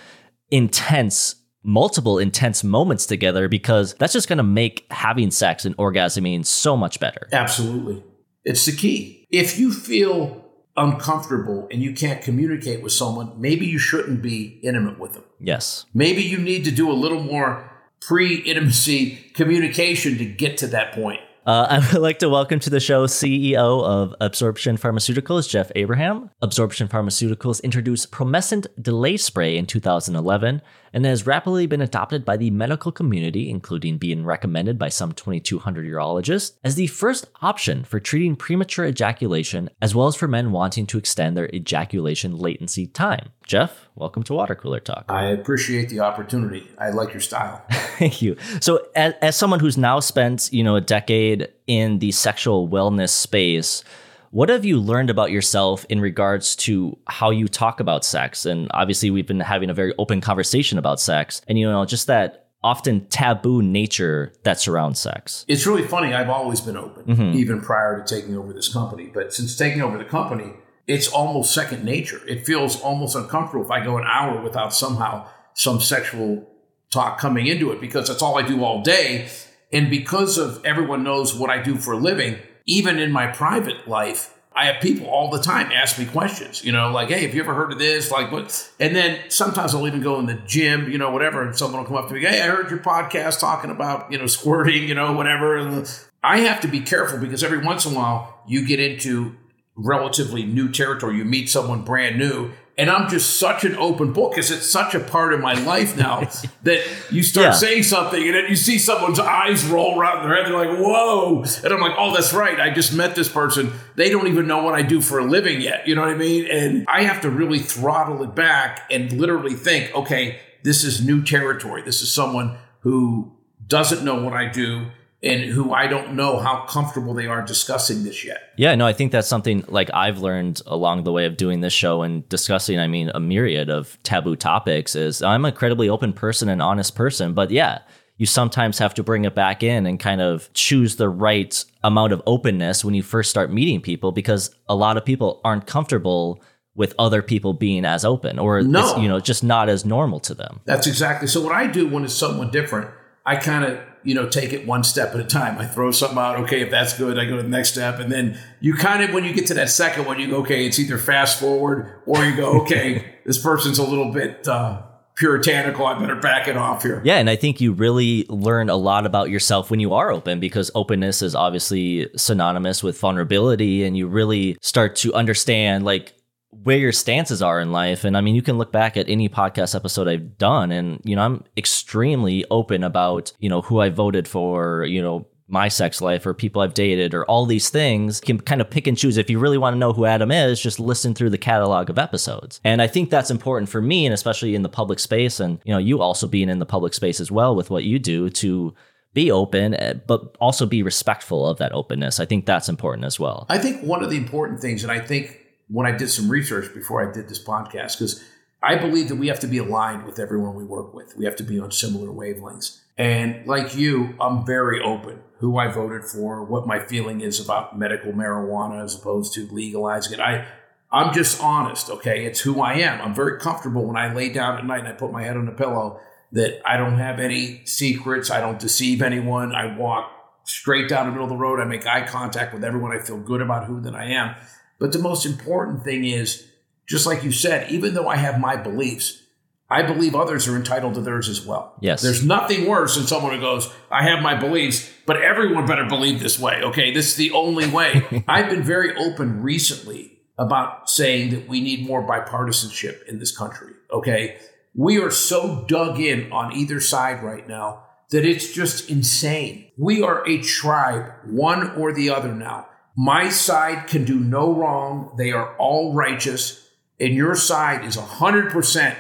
[0.51, 6.45] intense multiple intense moments together because that's just going to make having sex and orgasming
[6.45, 7.29] so much better.
[7.33, 8.03] Absolutely.
[8.45, 9.27] It's the key.
[9.31, 10.40] If you feel
[10.77, 15.25] uncomfortable and you can't communicate with someone, maybe you shouldn't be intimate with them.
[15.39, 15.87] Yes.
[15.95, 20.93] Maybe you need to do a little more pre intimacy communication to get to that
[20.93, 21.21] point.
[21.47, 26.31] Uh, I would like to welcome to the show CEO of Absorption Pharmaceuticals, Jeff Abraham.
[26.43, 30.61] Absorption Pharmaceuticals introduced Promescent Delay Spray in 2011
[30.93, 35.87] and has rapidly been adopted by the medical community, including being recommended by some 2,200
[35.87, 40.87] urologists, as the first option for treating premature ejaculation, as well as for men wanting
[40.87, 43.31] to extend their ejaculation latency time.
[43.45, 45.07] Jeff, welcome to Water Cooler Talk.
[45.09, 46.71] I appreciate the opportunity.
[46.79, 47.65] I like your style.
[47.71, 48.37] Thank you.
[48.61, 53.11] So, as, as someone who's now spent, you know, a decade in the sexual wellness
[53.11, 53.83] space,
[54.31, 58.47] what have you learned about yourself in regards to how you talk about sex?
[58.47, 62.07] And obviously, we've been having a very open conversation about sex, and you know, just
[62.07, 65.45] that often taboo nature that surrounds sex.
[65.49, 66.13] It's really funny.
[66.13, 67.39] I've always been open, mm-hmm.
[67.39, 69.11] even prior to taking over this company.
[69.13, 70.53] But since taking over the company,
[70.87, 72.21] it's almost second nature.
[72.29, 76.49] It feels almost uncomfortable if I go an hour without somehow some sexual
[76.91, 79.29] talk coming into it because that's all I do all day.
[79.73, 83.89] And because of everyone knows what I do for a living, even in my private
[83.89, 87.35] life, I have people all the time ask me questions, you know, like, hey, have
[87.35, 88.11] you ever heard of this?
[88.11, 88.71] Like, what?
[88.81, 91.87] And then sometimes I'll even go in the gym, you know, whatever, and someone will
[91.87, 94.95] come up to me, hey, I heard your podcast talking about, you know, squirting, you
[94.95, 95.57] know, whatever.
[95.57, 95.89] And
[96.23, 99.37] I have to be careful because every once in a while you get into
[99.77, 101.17] relatively new territory.
[101.17, 104.95] You meet someone brand new and I'm just such an open book because it's such
[104.95, 106.21] a part of my life now
[106.63, 107.53] that you start yeah.
[107.53, 110.47] saying something and then you see someone's eyes roll around their head.
[110.47, 111.45] They're like, whoa.
[111.63, 112.59] And I'm like, oh, that's right.
[112.59, 113.71] I just met this person.
[113.97, 115.87] They don't even know what I do for a living yet.
[115.87, 116.47] You know what I mean?
[116.47, 121.23] And I have to really throttle it back and literally think, okay, this is new
[121.23, 121.83] territory.
[121.83, 123.31] This is someone who
[123.67, 124.87] doesn't know what I do.
[125.23, 128.53] And who I don't know how comfortable they are discussing this yet.
[128.57, 131.73] Yeah, no, I think that's something like I've learned along the way of doing this
[131.75, 136.13] show and discussing, I mean, a myriad of taboo topics is I'm an incredibly open
[136.15, 137.81] person and honest person, but yeah,
[138.17, 142.13] you sometimes have to bring it back in and kind of choose the right amount
[142.13, 146.43] of openness when you first start meeting people because a lot of people aren't comfortable
[146.75, 148.97] with other people being as open or No.
[148.97, 150.61] you know just not as normal to them.
[150.67, 151.29] That's exactly.
[151.29, 152.91] So what I do when it's someone different,
[153.27, 155.59] I kind of you know take it one step at a time.
[155.59, 156.37] I throw something out.
[156.41, 159.13] Okay, if that's good, I go to the next step, and then you kind of
[159.13, 162.25] when you get to that second one, you go, okay, it's either fast forward or
[162.25, 164.83] you go, okay, this person's a little bit uh,
[165.17, 165.87] puritanical.
[165.87, 167.03] I better back it off here.
[167.05, 170.41] Yeah, and I think you really learn a lot about yourself when you are open
[170.41, 176.15] because openness is obviously synonymous with vulnerability and you really start to understand like
[176.63, 179.29] where your stances are in life and I mean you can look back at any
[179.29, 183.89] podcast episode I've done and you know I'm extremely open about, you know, who I
[183.89, 188.21] voted for, you know, my sex life or people I've dated or all these things
[188.21, 189.17] can kind of pick and choose.
[189.17, 191.99] If you really want to know who Adam is, just listen through the catalog of
[191.99, 192.61] episodes.
[192.63, 195.73] And I think that's important for me and especially in the public space and you
[195.73, 198.75] know, you also being in the public space as well with what you do to
[199.13, 202.21] be open eh, but also be respectful of that openness.
[202.21, 203.47] I think that's important as well.
[203.49, 205.40] I think one of the important things, and I think
[205.71, 208.25] when I did some research before I did this podcast, because
[208.63, 211.17] I believe that we have to be aligned with everyone we work with.
[211.17, 212.81] We have to be on similar wavelengths.
[212.99, 217.79] And like you, I'm very open who I voted for, what my feeling is about
[217.79, 220.21] medical marijuana as opposed to legalizing it.
[220.21, 220.47] I
[220.93, 222.27] I'm just honest, okay?
[222.27, 223.01] It's who I am.
[223.01, 225.47] I'm very comfortable when I lay down at night and I put my head on
[225.47, 226.01] the pillow
[226.33, 229.55] that I don't have any secrets, I don't deceive anyone.
[229.55, 230.11] I walk
[230.45, 231.61] straight down the middle of the road.
[231.61, 232.93] I make eye contact with everyone.
[232.93, 234.35] I feel good about who that I am.
[234.81, 236.49] But the most important thing is,
[236.89, 239.23] just like you said, even though I have my beliefs,
[239.69, 241.77] I believe others are entitled to theirs as well.
[241.81, 242.03] Yes.
[242.03, 246.19] There's nothing worse than someone who goes, I have my beliefs, but everyone better believe
[246.19, 246.61] this way.
[246.65, 246.93] Okay.
[246.93, 248.25] This is the only way.
[248.29, 253.75] I've been very open recently about saying that we need more bipartisanship in this country.
[253.93, 254.39] Okay.
[254.75, 259.71] We are so dug in on either side right now that it's just insane.
[259.77, 262.67] We are a tribe, one or the other now.
[263.03, 265.15] My side can do no wrong.
[265.17, 266.69] They are all righteous.
[267.01, 268.95] And your side is 100%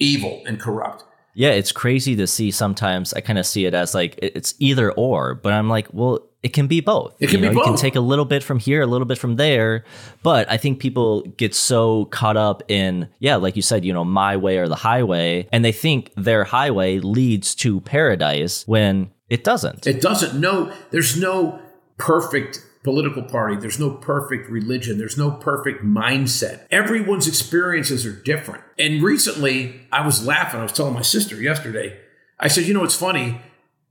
[0.00, 1.04] evil and corrupt.
[1.34, 4.90] Yeah, it's crazy to see sometimes I kind of see it as like it's either
[4.90, 7.14] or, but I'm like, well, it can be both.
[7.20, 9.16] It can you be You can take a little bit from here, a little bit
[9.16, 9.84] from there,
[10.24, 14.04] but I think people get so caught up in yeah, like you said, you know,
[14.04, 19.44] my way or the highway, and they think their highway leads to paradise when it
[19.44, 19.86] doesn't.
[19.86, 21.60] It doesn't No, there's no
[21.96, 26.66] perfect political party, there's no perfect religion, there's no perfect mindset.
[26.70, 28.62] Everyone's experiences are different.
[28.78, 30.60] And recently, I was laughing.
[30.60, 31.98] I was telling my sister yesterday,
[32.38, 33.40] I said, you know, it's funny.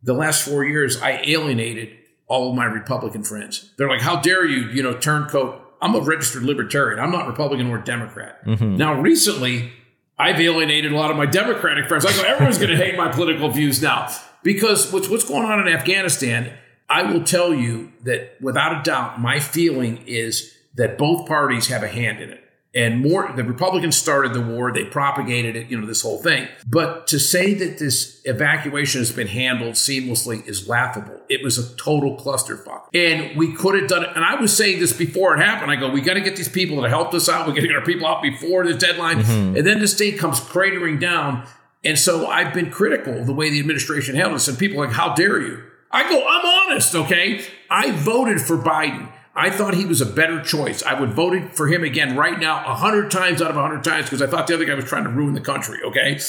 [0.01, 1.95] The last four years, I alienated
[2.27, 3.71] all of my Republican friends.
[3.77, 5.65] They're like, how dare you, you know, turncoat.
[5.81, 6.99] I'm a registered libertarian.
[6.99, 8.45] I'm not Republican or Democrat.
[8.45, 8.75] Mm-hmm.
[8.75, 9.71] Now, recently,
[10.17, 12.05] I've alienated a lot of my Democratic friends.
[12.05, 14.09] I go, everyone's going to hate my political views now
[14.43, 16.53] because what's what's going on in Afghanistan.
[16.89, 21.83] I will tell you that without a doubt, my feeling is that both parties have
[21.83, 22.43] a hand in it.
[22.75, 26.47] And more, the Republicans started the war, they propagated it, you know, this whole thing.
[26.67, 31.19] But to say that this evacuation has been handled seamlessly is laughable.
[31.29, 32.83] It was a total clusterfuck.
[32.93, 34.11] And we could have done it.
[34.15, 35.71] And I was saying this before it happened.
[35.71, 37.47] I go, we got to get these people that helped us out.
[37.47, 39.23] We got to get our people out before the deadline.
[39.23, 39.57] Mm-hmm.
[39.57, 41.47] And then this thing comes cratering down.
[41.83, 44.47] And so I've been critical of the way the administration handled this.
[44.47, 45.63] And people are like, how dare you?
[45.91, 47.43] I go, I'm honest, okay?
[47.69, 49.11] I voted for Biden.
[49.35, 50.83] I thought he was a better choice.
[50.83, 54.21] I would vote for him again right now, 100 times out of 100 times, because
[54.21, 56.19] I thought the other guy was trying to ruin the country, okay?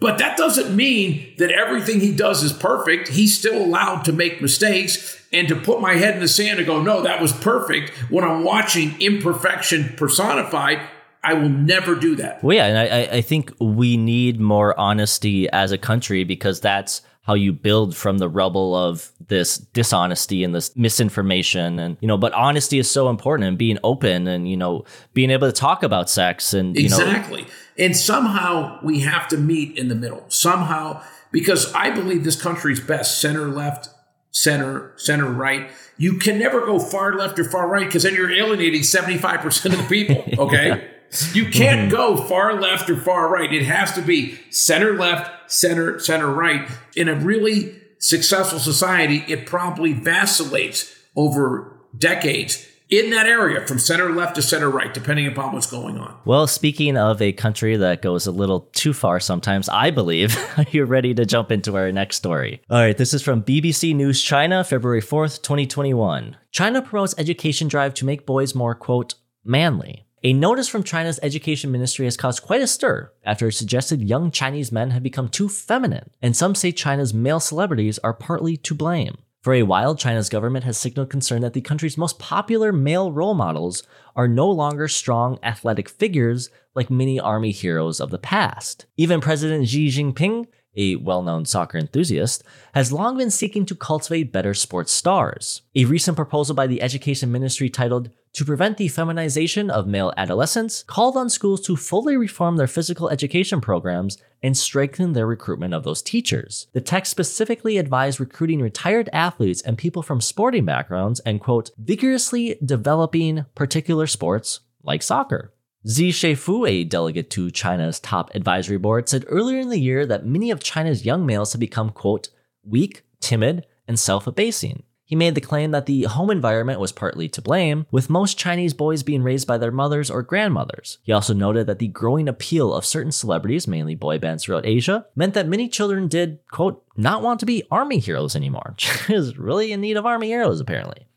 [0.00, 3.08] But that doesn't mean that everything he does is perfect.
[3.08, 6.66] He's still allowed to make mistakes and to put my head in the sand and
[6.66, 7.90] go, no, that was perfect.
[8.10, 10.78] When I'm watching imperfection personified,
[11.24, 12.44] I will never do that.
[12.44, 16.60] Well, yeah, and I, I- I think we need more honesty as a country because
[16.60, 22.08] that's how you build from the rubble of this dishonesty and this misinformation and you
[22.08, 25.52] know but honesty is so important and being open and you know being able to
[25.52, 27.46] talk about sex and you know Exactly.
[27.78, 30.24] and somehow we have to meet in the middle.
[30.28, 33.90] Somehow, because I believe this country's best center left,
[34.30, 35.70] center, center right.
[35.98, 39.78] You can never go far left or far right because then you're alienating 75% of
[39.78, 40.24] the people.
[40.46, 40.90] Okay.
[41.32, 41.90] You can't mm-hmm.
[41.90, 43.52] go far left or far right.
[43.52, 46.68] It has to be center left, center, center right.
[46.96, 54.10] In a really successful society, it probably vacillates over decades in that area from center
[54.10, 56.18] left to center right, depending upon what's going on.
[56.24, 60.38] Well, speaking of a country that goes a little too far sometimes, I believe
[60.70, 62.62] you're ready to jump into our next story.
[62.70, 66.36] All right, this is from BBC News China, February 4th, 2021.
[66.50, 70.06] China promotes education drive to make boys more, quote, manly.
[70.24, 74.32] A notice from China's education ministry has caused quite a stir after it suggested young
[74.32, 78.74] Chinese men have become too feminine, and some say China's male celebrities are partly to
[78.74, 79.18] blame.
[79.42, 83.34] For a while, China's government has signaled concern that the country's most popular male role
[83.34, 83.84] models
[84.16, 88.86] are no longer strong athletic figures like many army heroes of the past.
[88.96, 92.42] Even President Xi Jinping, a well known soccer enthusiast,
[92.74, 95.62] has long been seeking to cultivate better sports stars.
[95.76, 100.82] A recent proposal by the Education Ministry titled to prevent the feminization of male adolescents,
[100.84, 105.84] called on schools to fully reform their physical education programs and strengthen their recruitment of
[105.84, 106.68] those teachers.
[106.72, 112.58] The text specifically advised recruiting retired athletes and people from sporting backgrounds and, quote, vigorously
[112.64, 115.52] developing particular sports like soccer.
[115.86, 120.26] Zi Sheifu, a delegate to China's top advisory board, said earlier in the year that
[120.26, 122.28] many of China's young males have become, quote,
[122.64, 124.82] weak, timid, and self abasing.
[125.08, 128.74] He made the claim that the home environment was partly to blame, with most Chinese
[128.74, 130.98] boys being raised by their mothers or grandmothers.
[131.02, 135.06] He also noted that the growing appeal of certain celebrities, mainly boy bands throughout Asia,
[135.16, 138.74] meant that many children did, quote, not want to be army heroes anymore.
[139.08, 141.07] is really in need of army heroes, apparently.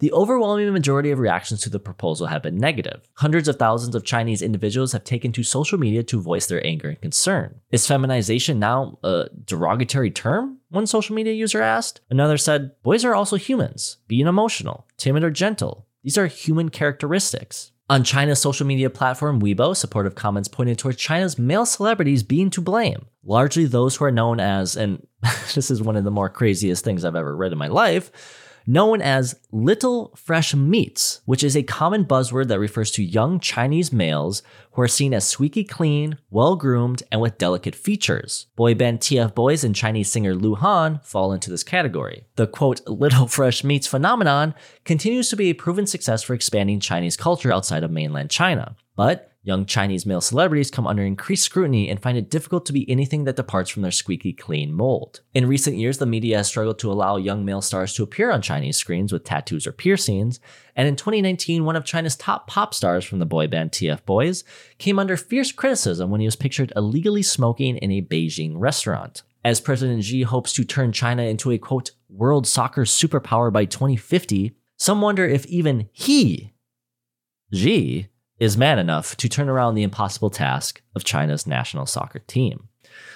[0.00, 3.02] The overwhelming majority of reactions to the proposal have been negative.
[3.14, 6.88] Hundreds of thousands of Chinese individuals have taken to social media to voice their anger
[6.88, 7.60] and concern.
[7.70, 10.58] Is feminization now a derogatory term?
[10.70, 12.00] One social media user asked.
[12.08, 15.86] Another said, Boys are also humans, being emotional, timid, or gentle.
[16.02, 17.72] These are human characteristics.
[17.90, 22.62] On China's social media platform Weibo, supportive comments pointed towards China's male celebrities being to
[22.62, 25.06] blame, largely those who are known as, and
[25.54, 28.12] this is one of the more craziest things I've ever read in my life,
[28.66, 33.92] known as little fresh meats, which is a common buzzword that refers to young Chinese
[33.92, 34.42] males
[34.72, 38.46] who are seen as squeaky clean, well groomed, and with delicate features.
[38.56, 42.24] Boy band TF Boys and Chinese singer Lu Han fall into this category.
[42.36, 47.16] The quote, little fresh meats phenomenon continues to be a proven success for expanding Chinese
[47.16, 48.76] culture outside of mainland China.
[48.96, 52.88] But Young Chinese male celebrities come under increased scrutiny and find it difficult to be
[52.90, 55.22] anything that departs from their squeaky clean mold.
[55.32, 58.42] In recent years, the media has struggled to allow young male stars to appear on
[58.42, 60.40] Chinese screens with tattoos or piercings,
[60.76, 64.44] and in 2019, one of China's top pop stars from the boy band TF Boys
[64.76, 69.22] came under fierce criticism when he was pictured illegally smoking in a Beijing restaurant.
[69.42, 74.54] As President Xi hopes to turn China into a quote, world soccer superpower by 2050,
[74.76, 76.52] some wonder if even he,
[77.54, 82.68] Xi, is man enough to turn around the impossible task of China's national soccer team.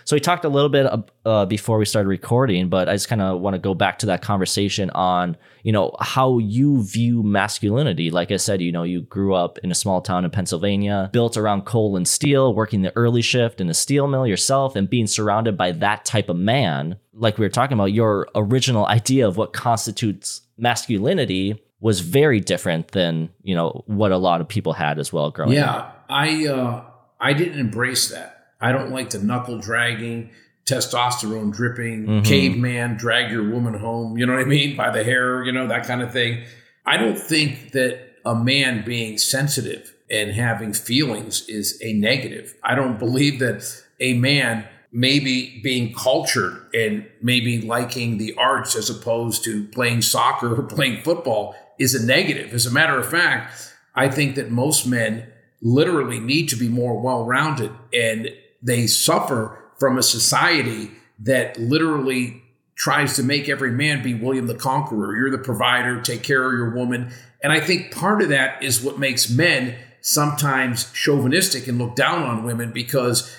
[0.05, 0.87] So we talked a little bit
[1.25, 4.07] uh, before we started recording, but I just kind of want to go back to
[4.07, 8.11] that conversation on, you know, how you view masculinity.
[8.11, 11.39] Like I said, you know, you grew up in a small town in Pennsylvania, built
[11.39, 15.07] around coal and steel, working the early shift in a steel mill yourself, and being
[15.07, 16.97] surrounded by that type of man.
[17.15, 22.93] Like we were talking about, your original idea of what constitutes masculinity was very different
[22.93, 26.07] than you know what a lot of people had as well growing yeah, up.
[26.09, 26.85] Yeah, I uh,
[27.21, 28.47] I didn't embrace that.
[28.59, 30.31] I don't like the knuckle dragging,
[30.65, 32.23] testosterone dripping, mm-hmm.
[32.23, 34.17] caveman drag your woman home.
[34.17, 36.45] You know what I mean by the hair, you know that kind of thing.
[36.87, 42.55] I don't think that a man being sensitive and having feelings is a negative.
[42.63, 43.63] I don't believe that
[44.01, 50.55] a man maybe being cultured and maybe liking the arts as opposed to playing soccer
[50.55, 52.53] or playing football is a negative.
[52.53, 55.27] As a matter of fact, I think that most men
[55.61, 58.29] literally need to be more well rounded and
[58.63, 62.43] they suffer from a society that literally
[62.77, 65.17] tries to make every man be William the Conqueror.
[65.17, 67.13] You're the provider, take care of your woman.
[67.43, 72.23] And I think part of that is what makes men sometimes chauvinistic and look down
[72.23, 73.35] on women because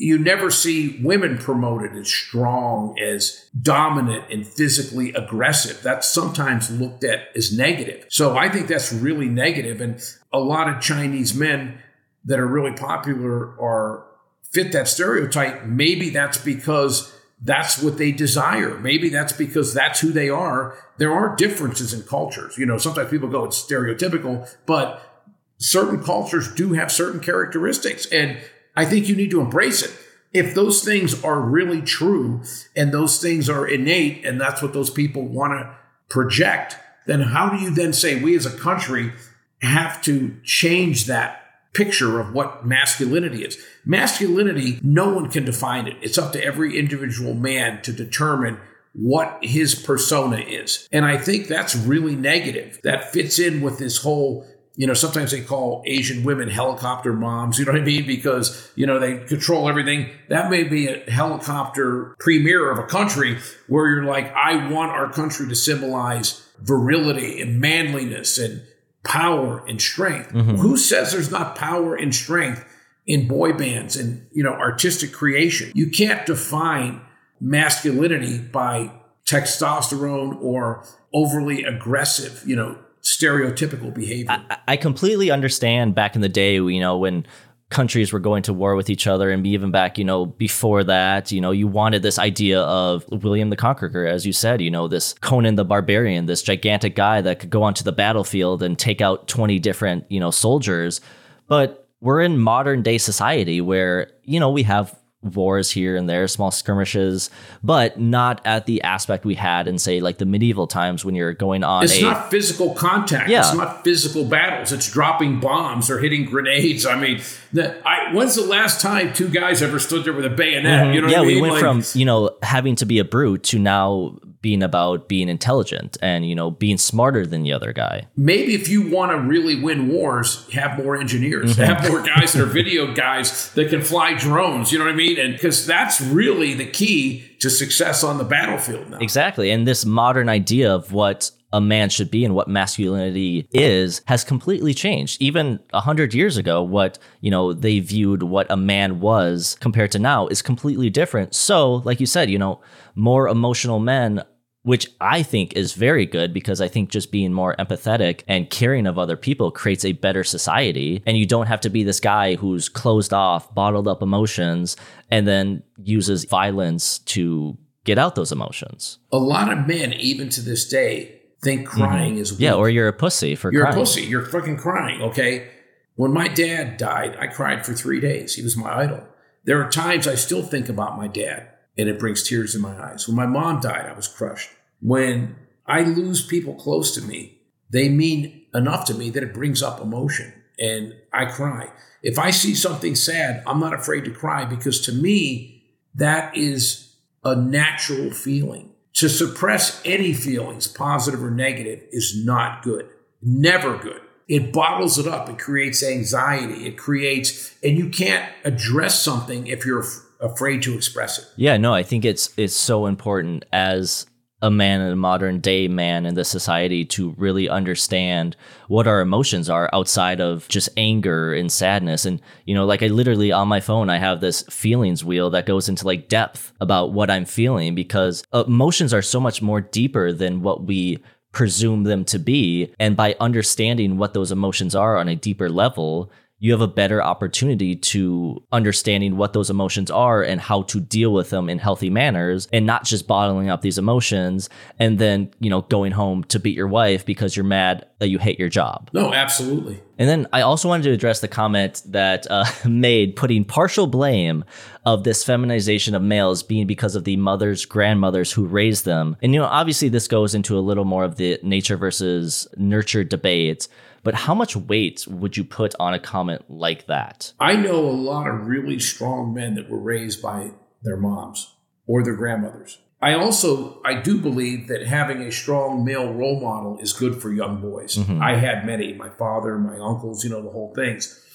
[0.00, 5.82] you never see women promoted as strong, as dominant, and physically aggressive.
[5.82, 8.06] That's sometimes looked at as negative.
[8.08, 9.82] So I think that's really negative.
[9.82, 11.80] And a lot of Chinese men
[12.24, 14.06] that are really popular are
[14.50, 15.66] fit that stereotype.
[15.66, 18.78] Maybe that's because that's what they desire.
[18.78, 20.78] Maybe that's because that's who they are.
[20.96, 22.56] There are differences in cultures.
[22.56, 25.26] You know, sometimes people go, it's stereotypical, but
[25.58, 28.06] certain cultures do have certain characteristics.
[28.06, 28.38] And
[28.80, 29.92] I think you need to embrace it.
[30.32, 32.42] If those things are really true
[32.74, 35.76] and those things are innate and that's what those people want to
[36.08, 39.12] project, then how do you then say we as a country
[39.60, 41.42] have to change that
[41.74, 43.62] picture of what masculinity is?
[43.84, 45.98] Masculinity, no one can define it.
[46.00, 48.58] It's up to every individual man to determine
[48.94, 50.88] what his persona is.
[50.90, 52.80] And I think that's really negative.
[52.82, 54.46] That fits in with this whole
[54.80, 58.06] you know, sometimes they call Asian women helicopter moms, you know what I mean?
[58.06, 60.08] Because, you know, they control everything.
[60.30, 63.36] That may be a helicopter premier of a country
[63.68, 68.62] where you're like, I want our country to symbolize virility and manliness and
[69.04, 70.32] power and strength.
[70.32, 70.56] Mm-hmm.
[70.56, 72.64] Who says there's not power and strength
[73.06, 75.72] in boy bands and, you know, artistic creation?
[75.74, 77.02] You can't define
[77.38, 78.92] masculinity by
[79.26, 84.26] testosterone or overly aggressive, you know, stereotypical behavior.
[84.50, 87.26] I, I, completely understand back in the day, you know, when
[87.70, 91.32] countries were going to war with each other and even back, you know, before that,
[91.32, 94.88] you know, you wanted this idea of William the Conqueror, as you said, you know,
[94.88, 99.00] this Conan the Barbarian, this gigantic guy that could go onto the battlefield and take
[99.00, 101.00] out 20 different, you know, soldiers.
[101.46, 106.26] But we're in modern day society where, you know, we have wars here and there,
[106.26, 107.30] small skirmishes,
[107.62, 111.34] but not at the aspect we had in say like the medieval times when you're
[111.34, 111.84] going on.
[111.84, 113.28] It's a, not physical contact.
[113.28, 113.40] Yeah.
[113.40, 114.72] It's not physical battles.
[114.72, 116.86] It's dropping bombs or hitting grenades.
[116.86, 117.20] I mean,
[117.52, 120.86] the, I, when's the last time two guys ever stood there with a bayonet?
[120.86, 120.94] Mm-hmm.
[120.94, 121.42] You know yeah, we mean?
[121.42, 125.28] went like, from you know having to be a brute to now being about being
[125.28, 128.06] intelligent and you know being smarter than the other guy.
[128.16, 131.62] Maybe if you want to really win wars, have more engineers, mm-hmm.
[131.62, 134.72] have more guys that are video guys that can fly drones.
[134.72, 135.09] You know what I mean?
[135.18, 138.98] And because that's really the key to success on the battlefield now.
[138.98, 144.02] Exactly, and this modern idea of what a man should be and what masculinity is
[144.06, 145.20] has completely changed.
[145.20, 149.90] Even a hundred years ago, what you know they viewed what a man was compared
[149.92, 151.34] to now is completely different.
[151.34, 152.60] So, like you said, you know,
[152.94, 154.22] more emotional men
[154.62, 158.86] which I think is very good because I think just being more empathetic and caring
[158.86, 161.02] of other people creates a better society.
[161.06, 164.76] And you don't have to be this guy who's closed off, bottled up emotions,
[165.10, 168.98] and then uses violence to get out those emotions.
[169.12, 171.80] A lot of men, even to this day, think mm-hmm.
[171.80, 172.22] crying mm-hmm.
[172.22, 172.40] is weak.
[172.40, 173.54] Yeah, or you're a pussy for crying.
[173.54, 173.76] you're crying.
[173.76, 174.02] a pussy.
[174.02, 175.48] You're fucking crying, okay?
[175.94, 178.34] When my dad died, I cried for three days.
[178.34, 179.06] He was my idol.
[179.44, 181.48] There are times I still think about my dad
[181.78, 183.06] and it brings tears in my eyes.
[183.06, 184.50] When my mom died, I was crushed.
[184.80, 187.38] When I lose people close to me,
[187.70, 191.70] they mean enough to me that it brings up emotion and I cry.
[192.02, 195.64] If I see something sad, I'm not afraid to cry because to me,
[195.94, 196.94] that is
[197.24, 198.70] a natural feeling.
[198.94, 202.88] To suppress any feelings, positive or negative, is not good.
[203.22, 204.00] Never good.
[204.28, 205.28] It bottles it up.
[205.28, 206.66] It creates anxiety.
[206.66, 209.84] It creates, and you can't address something if you're
[210.20, 211.26] afraid to express it.
[211.36, 214.06] Yeah, no, I think it's it's so important as
[214.42, 218.36] a man a modern day man in the society to really understand
[218.68, 222.86] what our emotions are outside of just anger and sadness and you know like i
[222.86, 226.92] literally on my phone i have this feelings wheel that goes into like depth about
[226.92, 230.98] what i'm feeling because emotions are so much more deeper than what we
[231.32, 236.10] presume them to be and by understanding what those emotions are on a deeper level
[236.42, 241.12] you have a better opportunity to understanding what those emotions are and how to deal
[241.12, 245.50] with them in healthy manners and not just bottling up these emotions and then, you
[245.50, 248.88] know, going home to beat your wife because you're mad that you hate your job.
[248.94, 249.82] No, absolutely.
[249.98, 254.42] And then I also wanted to address the comment that uh, made putting partial blame
[254.86, 259.14] of this feminization of males being because of the mothers, grandmothers who raised them.
[259.22, 263.04] And, you know, obviously this goes into a little more of the nature versus nurture
[263.04, 263.68] debate.
[264.02, 267.32] But how much weight would you put on a comment like that?
[267.38, 271.54] I know a lot of really strong men that were raised by their moms
[271.86, 272.78] or their grandmothers.
[273.02, 277.32] I also I do believe that having a strong male role model is good for
[277.32, 277.96] young boys.
[277.96, 278.22] Mm-hmm.
[278.22, 281.26] I had many, my father, my uncles, you know, the whole things.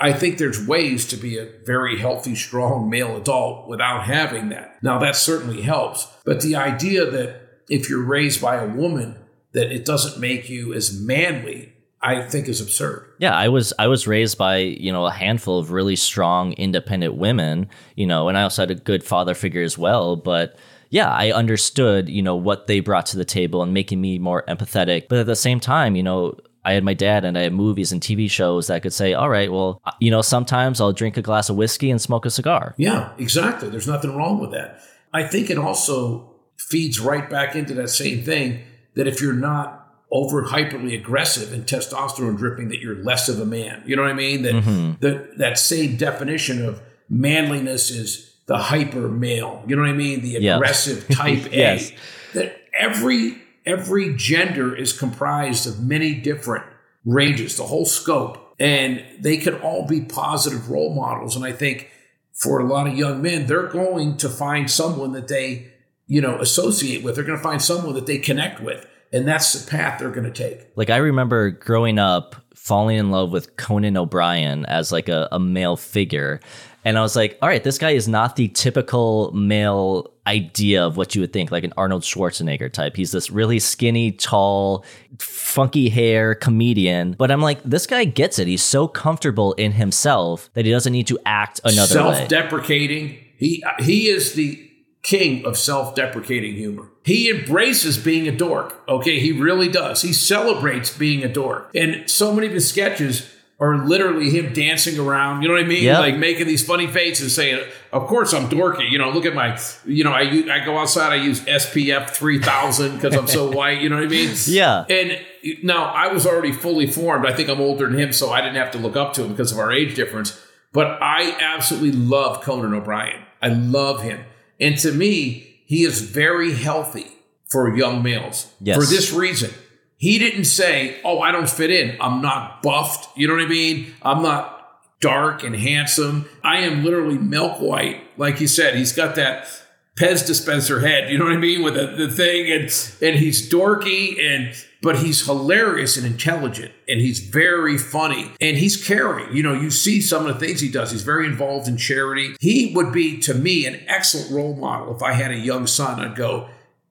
[0.00, 4.82] I think there's ways to be a very healthy, strong male adult without having that.
[4.82, 9.16] Now that certainly helps, but the idea that if you're raised by a woman
[9.52, 11.71] that it doesn't make you as manly
[12.02, 13.14] I think is absurd.
[13.18, 17.14] Yeah, I was I was raised by you know a handful of really strong, independent
[17.14, 20.16] women, you know, and I also had a good father figure as well.
[20.16, 20.56] But
[20.90, 24.42] yeah, I understood you know what they brought to the table and making me more
[24.48, 25.08] empathetic.
[25.08, 27.92] But at the same time, you know, I had my dad and I had movies
[27.92, 31.22] and TV shows that could say, all right, well, you know, sometimes I'll drink a
[31.22, 32.74] glass of whiskey and smoke a cigar.
[32.78, 33.68] Yeah, exactly.
[33.68, 34.80] There's nothing wrong with that.
[35.12, 38.62] I think it also feeds right back into that same thing
[38.94, 39.81] that if you're not
[40.12, 43.82] over hyperly aggressive and testosterone dripping that you're less of a man.
[43.86, 44.42] You know what I mean?
[44.42, 44.92] That mm-hmm.
[45.00, 49.64] that that same definition of manliness is the hyper male.
[49.66, 50.20] You know what I mean?
[50.20, 51.18] The aggressive yes.
[51.18, 51.56] type A.
[51.56, 51.92] yes.
[52.34, 56.64] That every every gender is comprised of many different
[57.04, 58.38] ranges, the whole scope.
[58.60, 61.34] And they can all be positive role models.
[61.34, 61.90] And I think
[62.32, 65.72] for a lot of young men, they're going to find someone that they
[66.06, 67.14] you know, associate with.
[67.14, 68.86] They're going to find someone that they connect with.
[69.12, 70.66] And that's the path they're going to take.
[70.76, 75.40] Like I remember growing up falling in love with Conan O'Brien as like a, a
[75.40, 76.40] male figure.
[76.84, 80.96] And I was like, all right, this guy is not the typical male idea of
[80.96, 82.96] what you would think, like an Arnold Schwarzenegger type.
[82.96, 84.84] He's this really skinny, tall,
[85.18, 87.14] funky hair comedian.
[87.18, 88.46] But I'm like, this guy gets it.
[88.46, 92.14] He's so comfortable in himself that he doesn't need to act another way.
[92.14, 93.18] Self-deprecating.
[93.36, 94.70] He he is the
[95.02, 96.88] king of self-deprecating humor.
[97.04, 98.82] He embraces being a dork.
[98.88, 100.02] Okay, he really does.
[100.02, 101.70] He celebrates being a dork.
[101.74, 103.28] And so many of his sketches
[103.62, 105.42] are literally him dancing around.
[105.42, 105.84] You know what I mean?
[105.84, 105.98] Yep.
[106.00, 109.36] Like making these funny faces, and saying, "Of course I'm dorky." You know, look at
[109.36, 109.56] my.
[109.84, 111.12] You know, I, I go outside.
[111.12, 113.80] I use SPF three thousand because I'm so white.
[113.80, 114.34] You know what I mean?
[114.46, 114.84] Yeah.
[114.90, 115.20] And
[115.62, 117.24] now I was already fully formed.
[117.24, 119.30] I think I'm older than him, so I didn't have to look up to him
[119.30, 120.40] because of our age difference.
[120.72, 123.22] But I absolutely love Conan O'Brien.
[123.40, 124.24] I love him,
[124.62, 127.06] and to me, he is very healthy
[127.50, 128.50] for young males.
[128.60, 128.76] Yes.
[128.76, 129.50] For this reason,
[129.98, 131.96] he didn't say, "Oh, I don't fit in.
[132.00, 133.94] I'm not buffed." You know what I mean?
[134.02, 136.26] I'm not dark and handsome.
[136.42, 138.00] I am literally milk white.
[138.16, 139.48] Like you said, he's got that
[139.96, 141.10] Pez dispenser head.
[141.10, 142.62] You know what I mean with the, the thing, and
[143.02, 148.84] and he's dorky and but he's hilarious and intelligent and he's very funny and he's
[148.84, 149.34] caring.
[149.34, 150.90] You know, you see some of the things he does.
[150.90, 152.34] He's very involved in charity.
[152.40, 156.00] He would be to me an excellent role model if I had a young son.
[156.00, 156.48] I'd go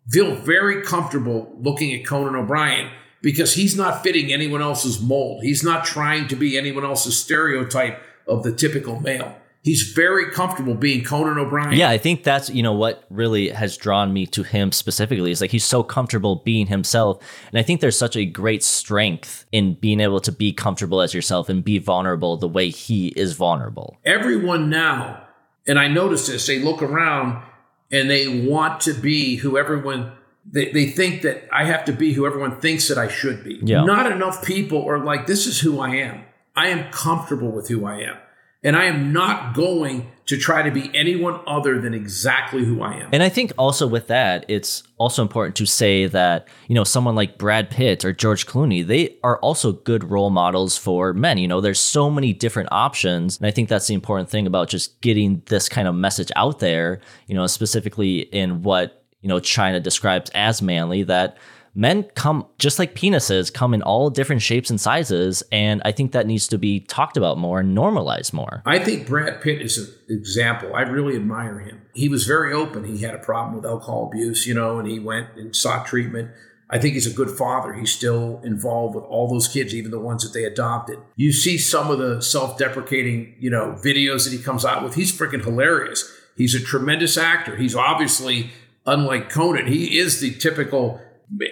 [0.09, 2.91] feel very comfortable looking at Conan O'Brien
[3.21, 5.43] because he's not fitting anyone else's mold.
[5.43, 9.35] He's not trying to be anyone else's stereotype of the typical male.
[9.63, 11.77] He's very comfortable being Conan O'Brien.
[11.77, 15.39] Yeah, I think that's you know what really has drawn me to him specifically is
[15.39, 19.75] like he's so comfortable being himself, and I think there's such a great strength in
[19.75, 23.97] being able to be comfortable as yourself and be vulnerable the way he is vulnerable.
[24.03, 25.23] Everyone now,
[25.67, 27.43] and I notice this, they look around
[27.91, 30.11] and they want to be who everyone
[30.49, 33.59] they, they think that I have to be who everyone thinks that I should be.
[33.61, 33.83] Yeah.
[33.83, 36.23] Not enough people are like, this is who I am.
[36.55, 38.17] I am comfortable with who I am.
[38.63, 42.93] And I am not going to try to be anyone other than exactly who I
[42.93, 43.09] am.
[43.11, 47.15] And I think also with that, it's also important to say that, you know, someone
[47.15, 51.39] like Brad Pitt or George Clooney, they are also good role models for men.
[51.39, 53.37] You know, there's so many different options.
[53.39, 56.59] And I think that's the important thing about just getting this kind of message out
[56.59, 61.37] there, you know, specifically in what, you know, China describes as manly, that
[61.73, 65.43] men come just like penises come in all different shapes and sizes.
[65.51, 68.61] And I think that needs to be talked about more and normalized more.
[68.65, 70.75] I think Brad Pitt is an example.
[70.75, 71.81] I really admire him.
[71.93, 72.85] He was very open.
[72.85, 76.31] He had a problem with alcohol abuse, you know, and he went and sought treatment.
[76.69, 77.73] I think he's a good father.
[77.73, 80.99] He's still involved with all those kids, even the ones that they adopted.
[81.17, 84.95] You see some of the self-deprecating, you know, videos that he comes out with.
[84.95, 86.09] He's freaking hilarious.
[86.37, 87.57] He's a tremendous actor.
[87.57, 88.51] He's obviously
[88.85, 89.67] unlike Conan.
[89.67, 91.01] He is the typical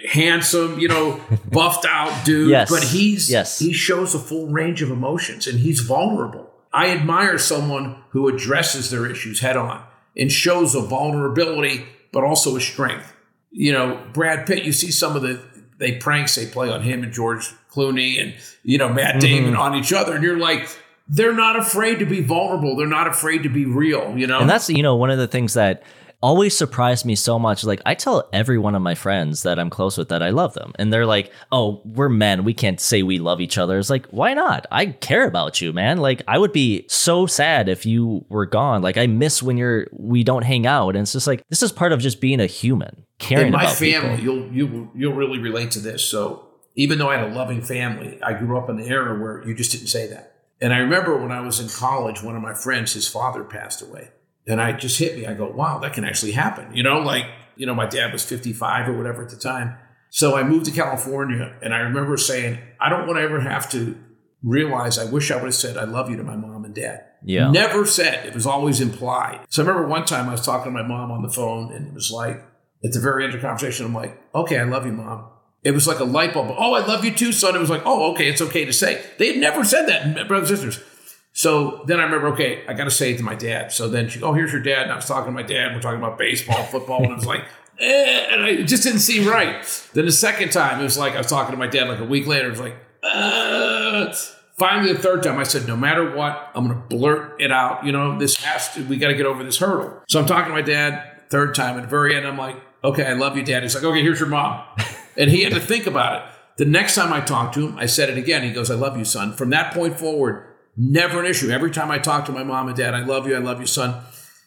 [0.08, 1.20] handsome, you know,
[1.50, 2.50] buffed out dude.
[2.50, 2.70] Yes.
[2.70, 3.58] But he's Yes.
[3.58, 6.50] he shows a full range of emotions and he's vulnerable.
[6.72, 9.82] I admire someone who addresses their issues head on
[10.16, 13.12] and shows a vulnerability, but also a strength.
[13.50, 15.40] You know, Brad Pitt, you see some of the
[15.78, 19.20] they pranks they play on him and George Clooney and you know Matt mm-hmm.
[19.20, 20.68] Damon on each other, and you're like,
[21.10, 22.76] they're not afraid to be vulnerable.
[22.76, 24.16] They're not afraid to be real.
[24.16, 25.82] You know, And that's, you know, one of the things that
[26.22, 27.64] always surprised me so much.
[27.64, 30.54] Like, I tell every one of my friends that I'm close with that I love
[30.54, 30.72] them.
[30.78, 32.44] And they're like, oh, we're men.
[32.44, 33.78] We can't say we love each other.
[33.78, 34.66] It's like, why not?
[34.70, 35.98] I care about you, man.
[35.98, 38.82] Like, I would be so sad if you were gone.
[38.82, 40.96] Like, I miss when you're, we don't hang out.
[40.96, 43.66] And it's just like, this is part of just being a human, caring in my
[43.66, 44.24] family, people.
[44.24, 46.04] you'll you you'll really relate to this.
[46.04, 49.46] So even though I had a loving family, I grew up in an era where
[49.46, 50.34] you just didn't say that.
[50.60, 53.82] And I remember when I was in college, one of my friends, his father passed
[53.82, 54.10] away,
[54.50, 55.26] and I just hit me.
[55.26, 57.26] I go, "Wow, that can actually happen." You know, like
[57.56, 59.76] you know, my dad was fifty five or whatever at the time.
[60.10, 63.70] So I moved to California, and I remember saying, "I don't want to ever have
[63.70, 63.96] to
[64.42, 64.98] realize.
[64.98, 67.50] I wish I would have said I love you to my mom and dad." Yeah.
[67.50, 68.26] Never said.
[68.26, 69.40] It was always implied.
[69.50, 71.86] So I remember one time I was talking to my mom on the phone, and
[71.86, 72.42] it was like
[72.84, 75.26] at the very end of the conversation, I'm like, "Okay, I love you, mom."
[75.62, 76.54] It was like a light bulb.
[76.56, 77.54] Oh, I love you too, son.
[77.54, 79.04] It was like, oh, okay, it's okay to say.
[79.18, 80.84] They had never said that, brothers and sisters.
[81.32, 83.72] So then I remember, okay, I got to say it to my dad.
[83.72, 84.82] So then she, oh, here's your dad.
[84.82, 85.74] And I was talking to my dad.
[85.74, 87.44] We're talking about baseball, football, and it was like,
[87.80, 89.64] eh, and I, it just didn't seem right.
[89.94, 92.04] Then the second time, it was like I was talking to my dad like a
[92.04, 92.48] week later.
[92.48, 94.12] It was like, uh.
[94.60, 97.86] Finally, the third time, I said, no matter what, I'm going to blurt it out.
[97.86, 100.02] You know, this has to, we got to get over this hurdle.
[100.06, 101.78] So I'm talking to my dad, third time.
[101.78, 103.62] At the very end, I'm like, okay, I love you, dad.
[103.62, 104.62] He's like, okay, here's your mom.
[105.16, 106.34] and he had to think about it.
[106.58, 108.42] The next time I talked to him, I said it again.
[108.42, 109.32] He goes, I love you, son.
[109.32, 110.44] From that point forward,
[110.76, 111.50] never an issue.
[111.50, 113.66] Every time I talk to my mom and dad, I love you, I love you,
[113.66, 114.02] son.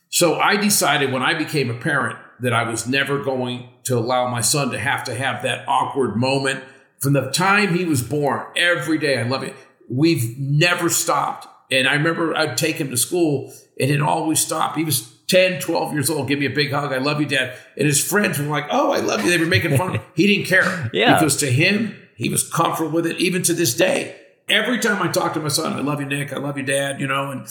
[0.09, 4.29] So I decided when I became a parent that I was never going to allow
[4.29, 6.63] my son to have to have that awkward moment.
[6.99, 9.55] From the time he was born, every day, I love it.
[9.89, 11.47] We've never stopped.
[11.71, 14.77] And I remember I'd take him to school and it always stopped.
[14.77, 16.93] He was 10, 12 years old, give me a big hug.
[16.93, 17.57] I love you, dad.
[17.77, 19.31] And his friends were like, oh, I love you.
[19.31, 20.01] They were making fun of him.
[20.15, 20.63] He didn't care.
[20.93, 21.15] Yeah.
[21.15, 24.15] Because to him, he was comfortable with it, even to this day.
[24.49, 26.33] Every time I talk to my son, I love you, Nick.
[26.33, 27.47] I love you, dad, you know, and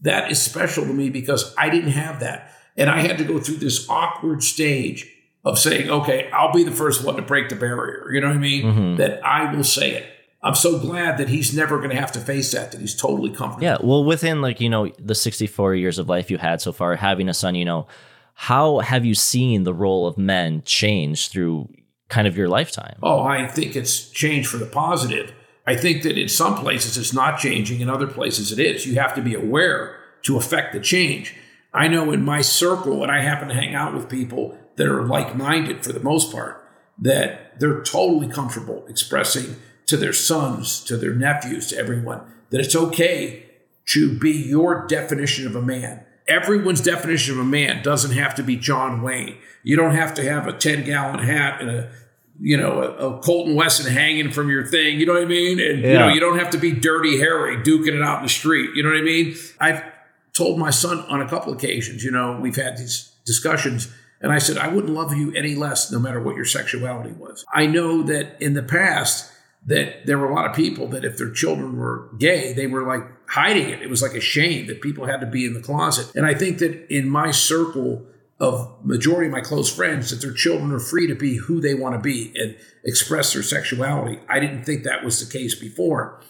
[0.00, 2.50] that is special to me because I didn't have that.
[2.76, 5.10] And I had to go through this awkward stage
[5.44, 8.10] of saying, okay, I'll be the first one to break the barrier.
[8.12, 8.64] You know what I mean?
[8.64, 8.96] Mm-hmm.
[8.96, 10.06] That I will say it.
[10.42, 13.30] I'm so glad that he's never going to have to face that, that he's totally
[13.30, 13.64] comfortable.
[13.64, 13.78] Yeah.
[13.82, 17.30] Well, within like, you know, the 64 years of life you had so far, having
[17.30, 17.86] a son, you know,
[18.34, 21.72] how have you seen the role of men change through
[22.08, 22.98] kind of your lifetime?
[23.02, 25.32] Oh, I think it's changed for the positive.
[25.66, 28.86] I think that in some places it's not changing, in other places it is.
[28.86, 31.34] You have to be aware to affect the change.
[31.72, 35.02] I know in my circle, and I happen to hang out with people that are
[35.02, 36.62] like minded for the most part,
[36.98, 39.56] that they're totally comfortable expressing
[39.86, 43.46] to their sons, to their nephews, to everyone, that it's okay
[43.86, 46.04] to be your definition of a man.
[46.26, 49.36] Everyone's definition of a man doesn't have to be John Wayne.
[49.62, 51.90] You don't have to have a 10 gallon hat and a
[52.40, 54.98] you know, a, a, Colton Wesson hanging from your thing.
[54.98, 55.60] You know what I mean?
[55.60, 58.28] And you know, you don't have to be dirty Harry duking it out in the
[58.28, 58.70] street.
[58.74, 59.36] You know what I mean?
[59.60, 59.82] I've
[60.32, 64.38] told my son on a couple occasions, you know, we've had these discussions, and I
[64.38, 67.44] said, I wouldn't love you any less no matter what your sexuality was.
[67.52, 69.30] I know that in the past
[69.66, 72.86] that there were a lot of people that if their children were gay, they were
[72.86, 73.80] like hiding it.
[73.80, 76.14] It was like a shame that people had to be in the closet.
[76.14, 78.04] And I think that in my circle
[78.44, 81.74] of majority of my close friends that their children are free to be who they
[81.74, 84.20] want to be and express their sexuality.
[84.28, 86.20] I didn't think that was the case before.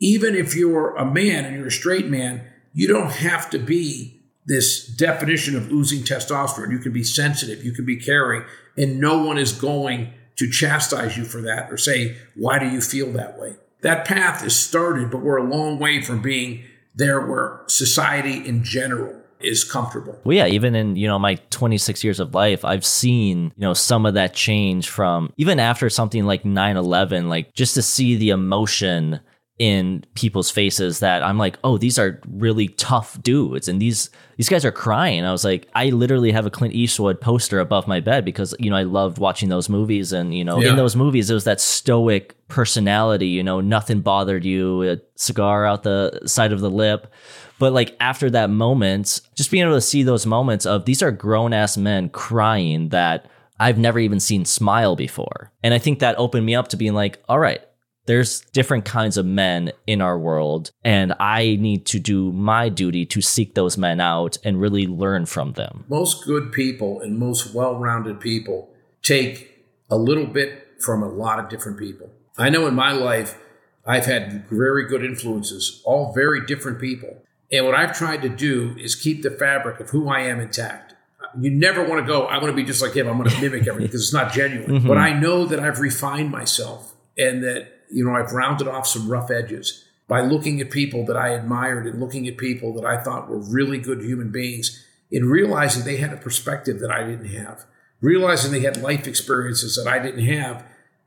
[0.00, 4.22] Even if you're a man and you're a straight man, you don't have to be
[4.46, 6.72] this definition of oozing testosterone.
[6.72, 8.44] You can be sensitive, you can be caring,
[8.78, 12.80] and no one is going to chastise you for that or say, Why do you
[12.80, 13.56] feel that way?
[13.82, 18.64] That path is started, but we're a long way from being there where society in
[18.64, 20.18] general is comfortable.
[20.24, 23.74] Well, yeah, even in, you know, my 26 years of life, I've seen, you know,
[23.74, 28.16] some of that change from even after something like 9 11, like just to see
[28.16, 29.20] the emotion
[29.58, 34.48] in people's faces that I'm like, oh, these are really tough dudes, and these these
[34.48, 35.24] guys are crying.
[35.24, 38.70] I was like, I literally have a Clint Eastwood poster above my bed because you
[38.70, 40.70] know I loved watching those movies, and you know Yeah.
[40.70, 43.28] in those movies it was that stoic personality.
[43.28, 47.12] You know, nothing bothered you, a cigar out the side of the lip.
[47.58, 51.12] But like after that moment, just being able to see those moments of these are
[51.12, 53.26] grown ass men crying that
[53.60, 55.52] I've never even seen smile before.
[55.62, 57.60] And I think that opened me up to being like, all right,
[58.06, 63.06] there's different kinds of men in our world, and I need to do my duty
[63.06, 65.84] to seek those men out and really learn from them.
[65.88, 68.70] most good people and most well-rounded people
[69.02, 72.10] take a little bit from a lot of different people.
[72.38, 73.38] I know in my life
[73.86, 77.22] I've had very good influences, all very different people.
[77.50, 80.94] And what I've tried to do is keep the fabric of who I am intact.
[81.38, 83.08] You never want to go, I want to be just like him.
[83.08, 84.70] I'm going to mimic everything because it's not genuine.
[84.72, 84.88] Mm-hmm.
[84.88, 89.08] But I know that I've refined myself and that, you know, I've rounded off some
[89.08, 93.02] rough edges by looking at people that I admired and looking at people that I
[93.02, 97.30] thought were really good human beings and realizing they had a perspective that I didn't
[97.30, 97.64] have,
[98.00, 100.64] realizing they had life experiences that I didn't have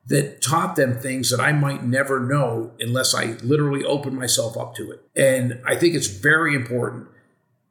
[0.07, 4.75] that taught them things that I might never know unless I literally opened myself up
[4.75, 5.03] to it.
[5.15, 7.07] And I think it's very important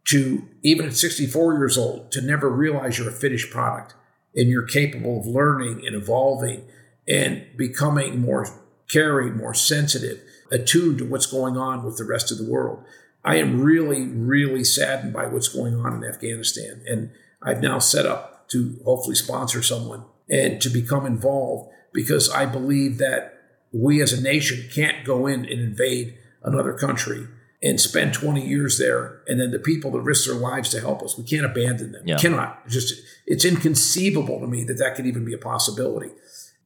[0.07, 3.95] to, even at 64 years old, to never realize you're a finished product
[4.35, 6.65] and you're capable of learning and evolving
[7.07, 8.49] and becoming more
[8.91, 10.21] caring, more sensitive,
[10.51, 12.85] attuned to what's going on with the rest of the world.
[13.25, 16.83] I am really, really saddened by what's going on in Afghanistan.
[16.87, 17.11] And
[17.43, 22.99] I've now set up to hopefully sponsor someone and to become involved because I believe
[22.99, 23.39] that
[23.73, 27.27] we as a nation can't go in and invade another country
[27.63, 31.03] and spend 20 years there and then the people that risk their lives to help
[31.03, 32.19] us we can't abandon them Yeah.
[32.19, 32.95] cannot just
[33.27, 36.11] it's inconceivable to me that that could even be a possibility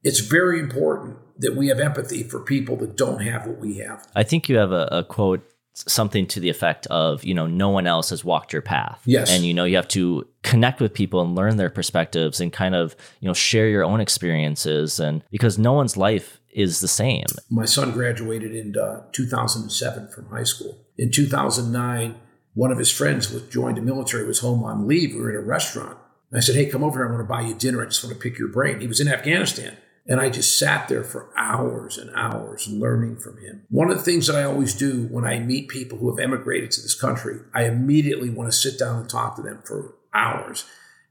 [0.03, 4.05] it's very important that we have empathy for people that don't have what we have
[4.15, 7.69] I think you have a, a quote, something to the effect of, you know, no
[7.69, 9.01] one else has walked your path.
[9.05, 9.31] Yes.
[9.31, 12.75] And, you know, you have to connect with people and learn their perspectives and kind
[12.75, 14.99] of, you know, share your own experiences.
[14.99, 17.25] And because no one's life is the same.
[17.49, 20.77] my son graduated in uh, 2007 from high school.
[20.97, 22.15] In 2009,
[22.55, 25.13] one of his friends was joined the military, was home on leave.
[25.13, 25.97] We were in a restaurant.
[26.31, 27.07] And I said, Hey, come over here.
[27.07, 27.81] I want to buy you dinner.
[27.81, 28.81] I just want to pick your brain.
[28.81, 29.77] He was in Afghanistan.
[30.09, 33.61] And I just sat there for hours and hours learning from him.
[33.69, 36.71] One of the things that I always do when I meet people who have emigrated
[36.71, 40.65] to this country, I immediately want to sit down and talk to them for hours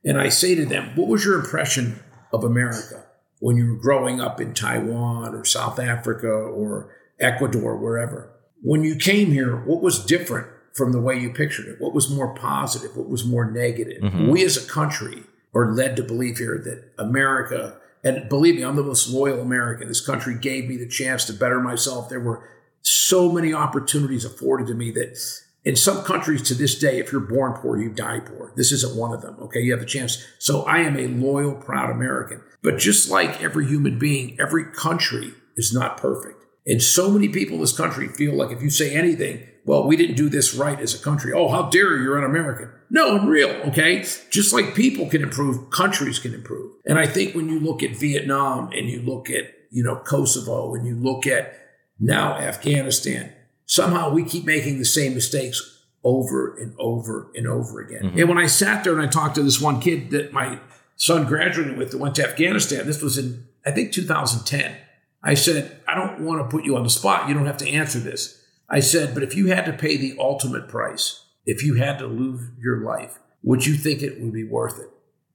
[0.04, 2.00] And I say to them, What was your impression
[2.32, 3.04] of America
[3.40, 6.90] when you were growing up in Taiwan or South Africa or
[7.20, 8.30] Ecuador, wherever?
[8.62, 11.80] When you came here, what was different from the way you pictured it?
[11.80, 12.96] What was more positive?
[12.96, 14.02] What was more negative?
[14.02, 14.30] Mhm.
[14.30, 15.24] We as a country
[15.54, 19.88] are led to believe here that America, and believe me, I'm the most loyal American.
[19.88, 22.08] This country gave me the chance to better myself.
[22.08, 22.48] There were
[22.82, 25.18] so many opportunities afforded to me that
[25.64, 28.52] in some countries to this day, if you're born poor, you die poor.
[28.56, 29.36] This isn't one of them.
[29.40, 29.60] Okay.
[29.60, 30.24] You have a chance.
[30.38, 32.42] So I am a loyal, proud American.
[32.62, 36.44] But just like every human being, every country is not perfect.
[36.66, 39.98] And so many people in this country feel like if you say anything, well, we
[39.98, 41.34] didn't do this right as a country.
[41.34, 42.02] Oh, how dare you?
[42.02, 42.70] You're an American.
[42.88, 43.50] No, I'm real.
[43.68, 43.98] Okay.
[44.30, 46.72] Just like people can improve, countries can improve.
[46.86, 50.74] And I think when you look at Vietnam and you look at, you know, Kosovo
[50.74, 51.52] and you look at
[52.00, 53.30] now Afghanistan,
[53.66, 58.04] somehow we keep making the same mistakes over and over and over again.
[58.04, 58.20] Mm-hmm.
[58.20, 60.60] And when I sat there and I talked to this one kid that my
[60.96, 64.78] son graduated with that went to Afghanistan, this was in, I think, 2010.
[65.22, 67.28] I said, I don't want to put you on the spot.
[67.28, 68.37] You don't have to answer this.
[68.68, 72.06] I said, but if you had to pay the ultimate price, if you had to
[72.06, 74.90] lose your life, would you think it would be worth it?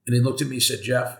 [0.06, 1.18] And he looked at me and said, Jeff,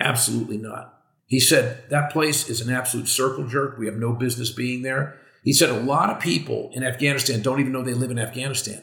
[0.00, 0.98] absolutely not.
[1.26, 3.78] He said, that place is an absolute circle jerk.
[3.78, 5.18] We have no business being there.
[5.42, 8.82] He said, a lot of people in Afghanistan don't even know they live in Afghanistan.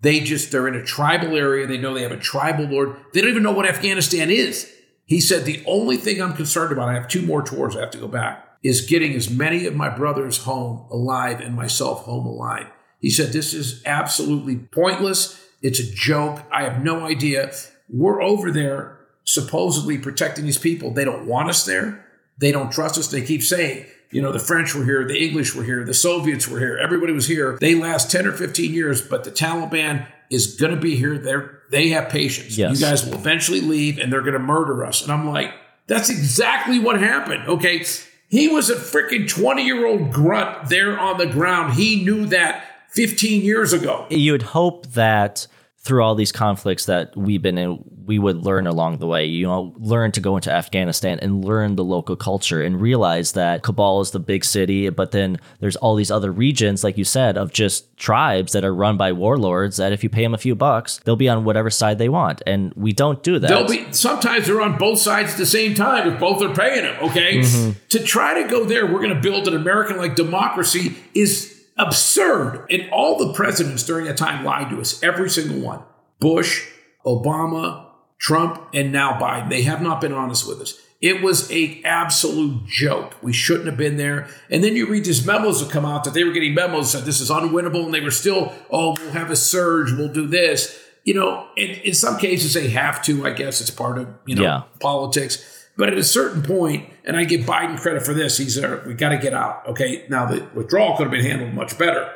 [0.00, 1.66] They just, they're in a tribal area.
[1.66, 2.96] They know they have a tribal lord.
[3.12, 4.72] They don't even know what Afghanistan is.
[5.04, 7.90] He said, the only thing I'm concerned about, I have two more tours I have
[7.92, 12.26] to go back, is getting as many of my brothers home alive and myself home
[12.26, 12.66] alive.
[13.00, 15.40] He said, this is absolutely pointless.
[15.62, 16.42] It's a joke.
[16.50, 17.52] I have no idea.
[17.88, 20.90] We're over there supposedly protecting these people.
[20.90, 22.04] They don't want us there.
[22.38, 23.08] They don't trust us.
[23.08, 26.48] They keep saying, you know, the French were here, the English were here, the Soviets
[26.48, 27.58] were here, everybody was here.
[27.60, 31.18] They last 10 or 15 years, but the Taliban is going to be here.
[31.18, 32.58] They're, they have patience.
[32.58, 32.78] Yes.
[32.78, 35.02] You guys will eventually leave and they're going to murder us.
[35.02, 35.52] And I'm like,
[35.86, 37.46] that's exactly what happened.
[37.48, 37.84] Okay.
[38.28, 41.74] He was a freaking 20 year old grunt there on the ground.
[41.74, 44.06] He knew that 15 years ago.
[44.10, 45.46] you would hope that
[45.86, 49.24] through all these conflicts that we've been in, we would learn along the way.
[49.24, 53.62] You know, learn to go into Afghanistan and learn the local culture and realize that
[53.62, 57.38] Kabul is the big city, but then there's all these other regions, like you said,
[57.38, 59.76] of just tribes that are run by warlords.
[59.76, 62.42] That if you pay them a few bucks, they'll be on whatever side they want,
[62.46, 63.48] and we don't do that.
[63.48, 66.82] They'll be sometimes they're on both sides at the same time if both are paying
[66.82, 66.96] them.
[67.10, 67.78] Okay, mm-hmm.
[67.90, 72.66] to try to go there, we're going to build an American like democracy is absurd.
[72.70, 75.02] And all the presidents during that time lied to us.
[75.02, 75.82] Every single one:
[76.20, 76.66] Bush,
[77.04, 77.86] Obama,
[78.18, 79.48] Trump, and now Biden.
[79.48, 80.80] They have not been honest with us.
[81.02, 83.14] It was a absolute joke.
[83.22, 84.28] We shouldn't have been there.
[84.50, 87.04] And then you read these memos that come out that they were getting memos that
[87.04, 90.82] this is unwinnable, and they were still, oh, we'll have a surge, we'll do this.
[91.04, 93.26] You know, in, in some cases they have to.
[93.26, 94.62] I guess it's part of you know Yeah.
[94.80, 95.55] politics.
[95.76, 98.82] But at a certain point, and I give Biden credit for this, he's there.
[98.86, 99.66] We got to get out.
[99.68, 102.10] Okay, now the withdrawal could have been handled much better.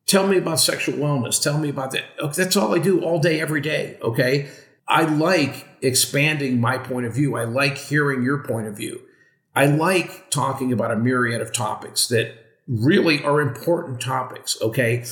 [0.07, 1.41] tell me about sexual wellness.
[1.41, 2.03] Tell me about that.
[2.20, 3.99] Okay, That's all I do all day, every day.
[4.03, 4.49] Okay.
[4.89, 7.37] I like expanding my point of view.
[7.37, 9.01] I like hearing your point of view.
[9.55, 12.34] I like talking about a myriad of topics that
[12.66, 14.61] really are important topics.
[14.61, 15.05] Okay.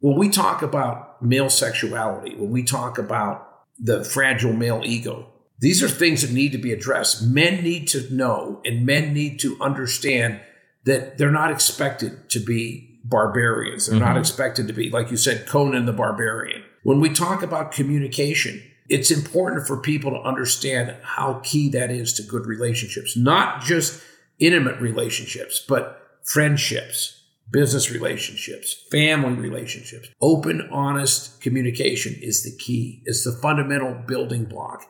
[0.00, 5.82] When we talk about male sexuality, when we talk about the fragile male ego, these
[5.82, 7.22] are things that need to be addressed.
[7.22, 10.40] Men need to know and men need to understand
[10.84, 13.86] that they're not expected to be barbarians.
[13.86, 14.18] They're not mm-hmm.
[14.18, 16.62] expected to be, like you said, Conan the Barbarian.
[16.82, 22.12] When we talk about communication, it's important for people to understand how key that is
[22.14, 24.02] to good relationships, not just
[24.38, 30.08] intimate relationships, but friendships, business relationships, family relationships.
[30.20, 34.84] Open, honest communication is the key, it's the fundamental building block.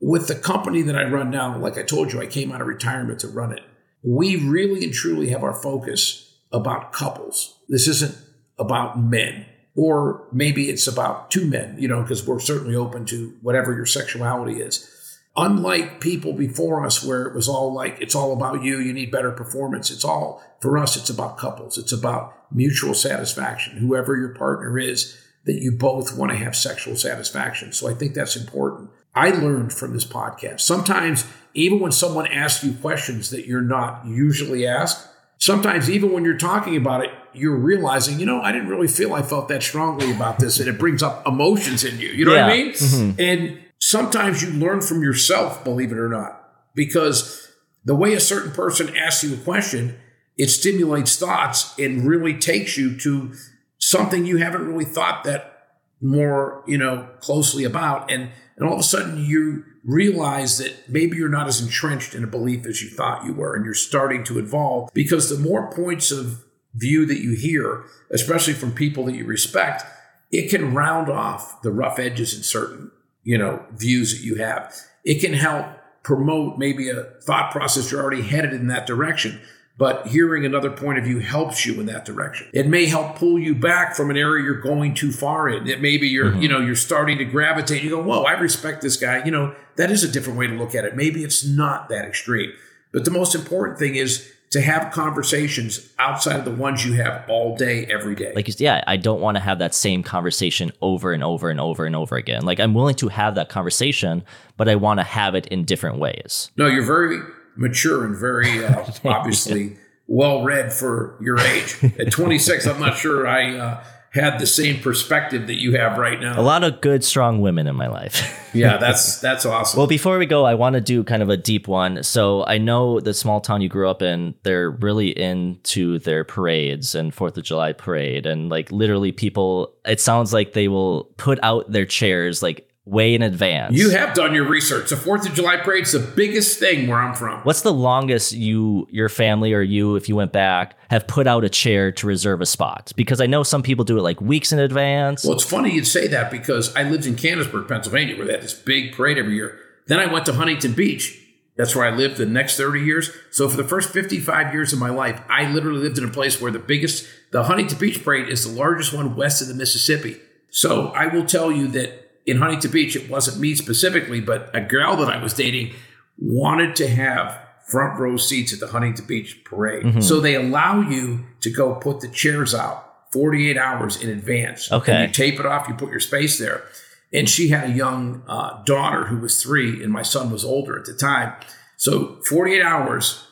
[0.00, 2.66] With the company that I run now, like I told you, I came out of
[2.66, 3.62] retirement to run it.
[4.02, 7.58] We really and truly have our focus about couples.
[7.68, 8.16] This isn't
[8.58, 13.36] about men, or maybe it's about two men, you know, because we're certainly open to
[13.42, 14.92] whatever your sexuality is.
[15.36, 19.10] Unlike people before us, where it was all like, it's all about you, you need
[19.10, 19.90] better performance.
[19.90, 21.76] It's all, for us, it's about couples.
[21.76, 23.76] It's about mutual satisfaction.
[23.76, 27.72] Whoever your partner is, that you both want to have sexual satisfaction.
[27.72, 28.90] So I think that's important.
[29.14, 30.60] I learned from this podcast.
[30.60, 35.08] Sometimes, even when someone asks you questions that you're not usually asked,
[35.38, 39.14] sometimes even when you're talking about it, you're realizing, you know, I didn't really feel
[39.14, 42.08] I felt that strongly about this, and it brings up emotions in you.
[42.08, 42.64] You know what I Yeah.
[42.64, 42.72] mean?
[42.72, 43.20] Mm-hmm.
[43.20, 46.42] And sometimes you learn from yourself, believe it or not,
[46.74, 47.48] because
[47.84, 49.96] the way a certain person asks you a question,
[50.36, 53.32] it stimulates thoughts and really takes you to
[53.78, 55.52] something you haven't really thought that
[56.00, 58.10] more, you know, closely about.
[58.10, 62.24] And and all of a sudden you realize that maybe you're not as entrenched in
[62.24, 65.70] a belief as you thought you were, and you're starting to evolve because the more
[65.70, 66.42] points of
[66.76, 69.84] view that you hear, especially from people that you respect,
[70.30, 72.90] it can round off the rough edges in certain,
[73.24, 74.74] you know, views that you have.
[75.04, 75.66] It can help
[76.02, 79.40] promote maybe a thought process you're already headed in that direction
[79.78, 82.48] but hearing another point of view helps you in that direction.
[82.54, 85.66] It may help pull you back from an area you're going too far in.
[85.66, 86.40] That maybe you're, mm-hmm.
[86.40, 87.82] you know, you're starting to gravitate.
[87.82, 89.22] You go, whoa, I respect this guy.
[89.24, 90.96] You know, that is a different way to look at it.
[90.96, 92.52] Maybe it's not that extreme.
[92.92, 97.28] But the most important thing is to have conversations outside of the ones you have
[97.28, 98.32] all day, every day.
[98.34, 101.84] Like yeah, I don't want to have that same conversation over and over and over
[101.84, 102.46] and over again.
[102.46, 104.24] Like I'm willing to have that conversation,
[104.56, 106.50] but I want to have it in different ways.
[106.56, 107.20] no, you're very
[107.54, 109.76] mature and very uh, obviously
[110.06, 111.76] well read for your age.
[111.98, 113.84] At 26, I'm not sure I uh,
[114.16, 116.38] had the same perspective that you have right now.
[116.38, 118.42] A lot of good, strong women in my life.
[118.56, 119.76] Yeah, that's that's awesome.
[119.76, 122.02] Well, before we go, I want to do kind of a deep one.
[122.02, 126.94] So I know the small town you grew up in, they're really into their parades
[126.94, 128.24] and Fourth of July parade.
[128.24, 133.14] And like literally people, it sounds like they will put out their chairs like way
[133.16, 133.74] in advance.
[133.74, 134.90] you have done your research.
[134.90, 137.40] The Fourth of July parade's the biggest thing where I'm from.
[137.40, 141.44] What's the longest you, your family, or you, if you went back, have put out
[141.44, 142.92] a chair to reserve a spot?
[142.94, 145.24] Because I know some people do it like weeks in advance.
[145.24, 148.42] Well, it's funny you'd say that because I lived in Canonsburg, Pennsylvania, where they had
[148.42, 149.58] this big parade every year.
[149.86, 151.20] Then I went to Huntington Beach.
[151.56, 153.10] That's where I lived the next 30 years.
[153.30, 156.40] So for the first 55 years of my life, I literally lived in a place
[156.40, 160.20] where the biggest, the Huntington Beach parade is the largest one west of the Mississippi.
[160.50, 164.60] So I will tell you that in Huntington Beach, it wasn't me specifically, but a
[164.60, 165.74] girl that I was dating
[166.18, 170.02] wanted to have front row seats at the Huntington Beach parade.
[170.02, 174.70] So they allow you to go put the chairs out 48 hours in advance.
[174.70, 174.92] Okay.
[174.92, 176.64] And you tape it off, you put your space there.
[177.12, 180.78] And she had a young uh, daughter who was three, and my son was older
[180.78, 181.34] at the time.
[181.76, 183.26] So 48 hours,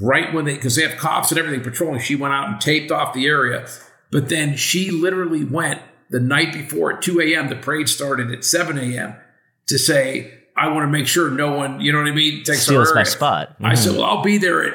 [0.00, 2.90] right when they, because they have cops and everything patrolling, she went out and taped
[2.90, 3.66] off the area.
[4.10, 5.80] But then she literally went
[6.10, 7.48] the night before at 2 a.m.
[7.48, 9.14] The parade started at 7 a.m.
[9.68, 12.64] to say, I want to make sure no one, you know what I mean, takes
[12.64, 13.56] Steals our my area." spot.
[13.60, 14.00] I said, mm-hmm.
[14.00, 14.74] well, I'll be there at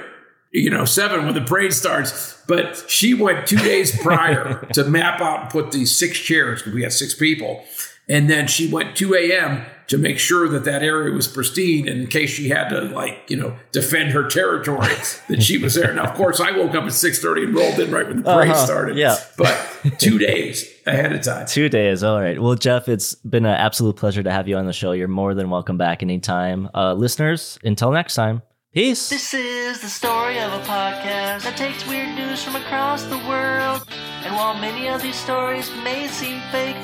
[0.56, 2.42] you know, seven when the parade starts.
[2.48, 6.74] But she went two days prior to map out and put these six chairs because
[6.74, 7.64] we had six people.
[8.08, 9.66] And then she went 2 a.m.
[9.88, 13.38] to make sure that that area was pristine in case she had to, like, you
[13.38, 14.88] know, defend her territory
[15.30, 15.94] that she was there.
[15.94, 18.50] Now, of course, I woke up at 6.30 and rolled in right when the parade
[18.52, 18.98] Uh-huh, started.
[18.98, 19.18] yeah.
[19.38, 19.56] But
[20.00, 21.46] two days ahead of time.
[21.46, 22.04] Two days.
[22.04, 22.42] All right.
[22.42, 24.92] Well, Jeff, it's been an absolute pleasure to have you on the show.
[24.92, 26.70] You're more than welcome back anytime.
[26.74, 28.42] Uh, listeners, until next time,
[28.74, 29.10] peace.
[29.10, 33.84] This is the story of a podcast that takes weird news from across the world.
[34.24, 36.76] And while many of these stories may seem fake,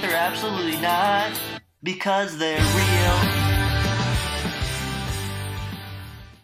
[0.00, 1.30] they're absolutely not
[1.82, 3.47] because they're real.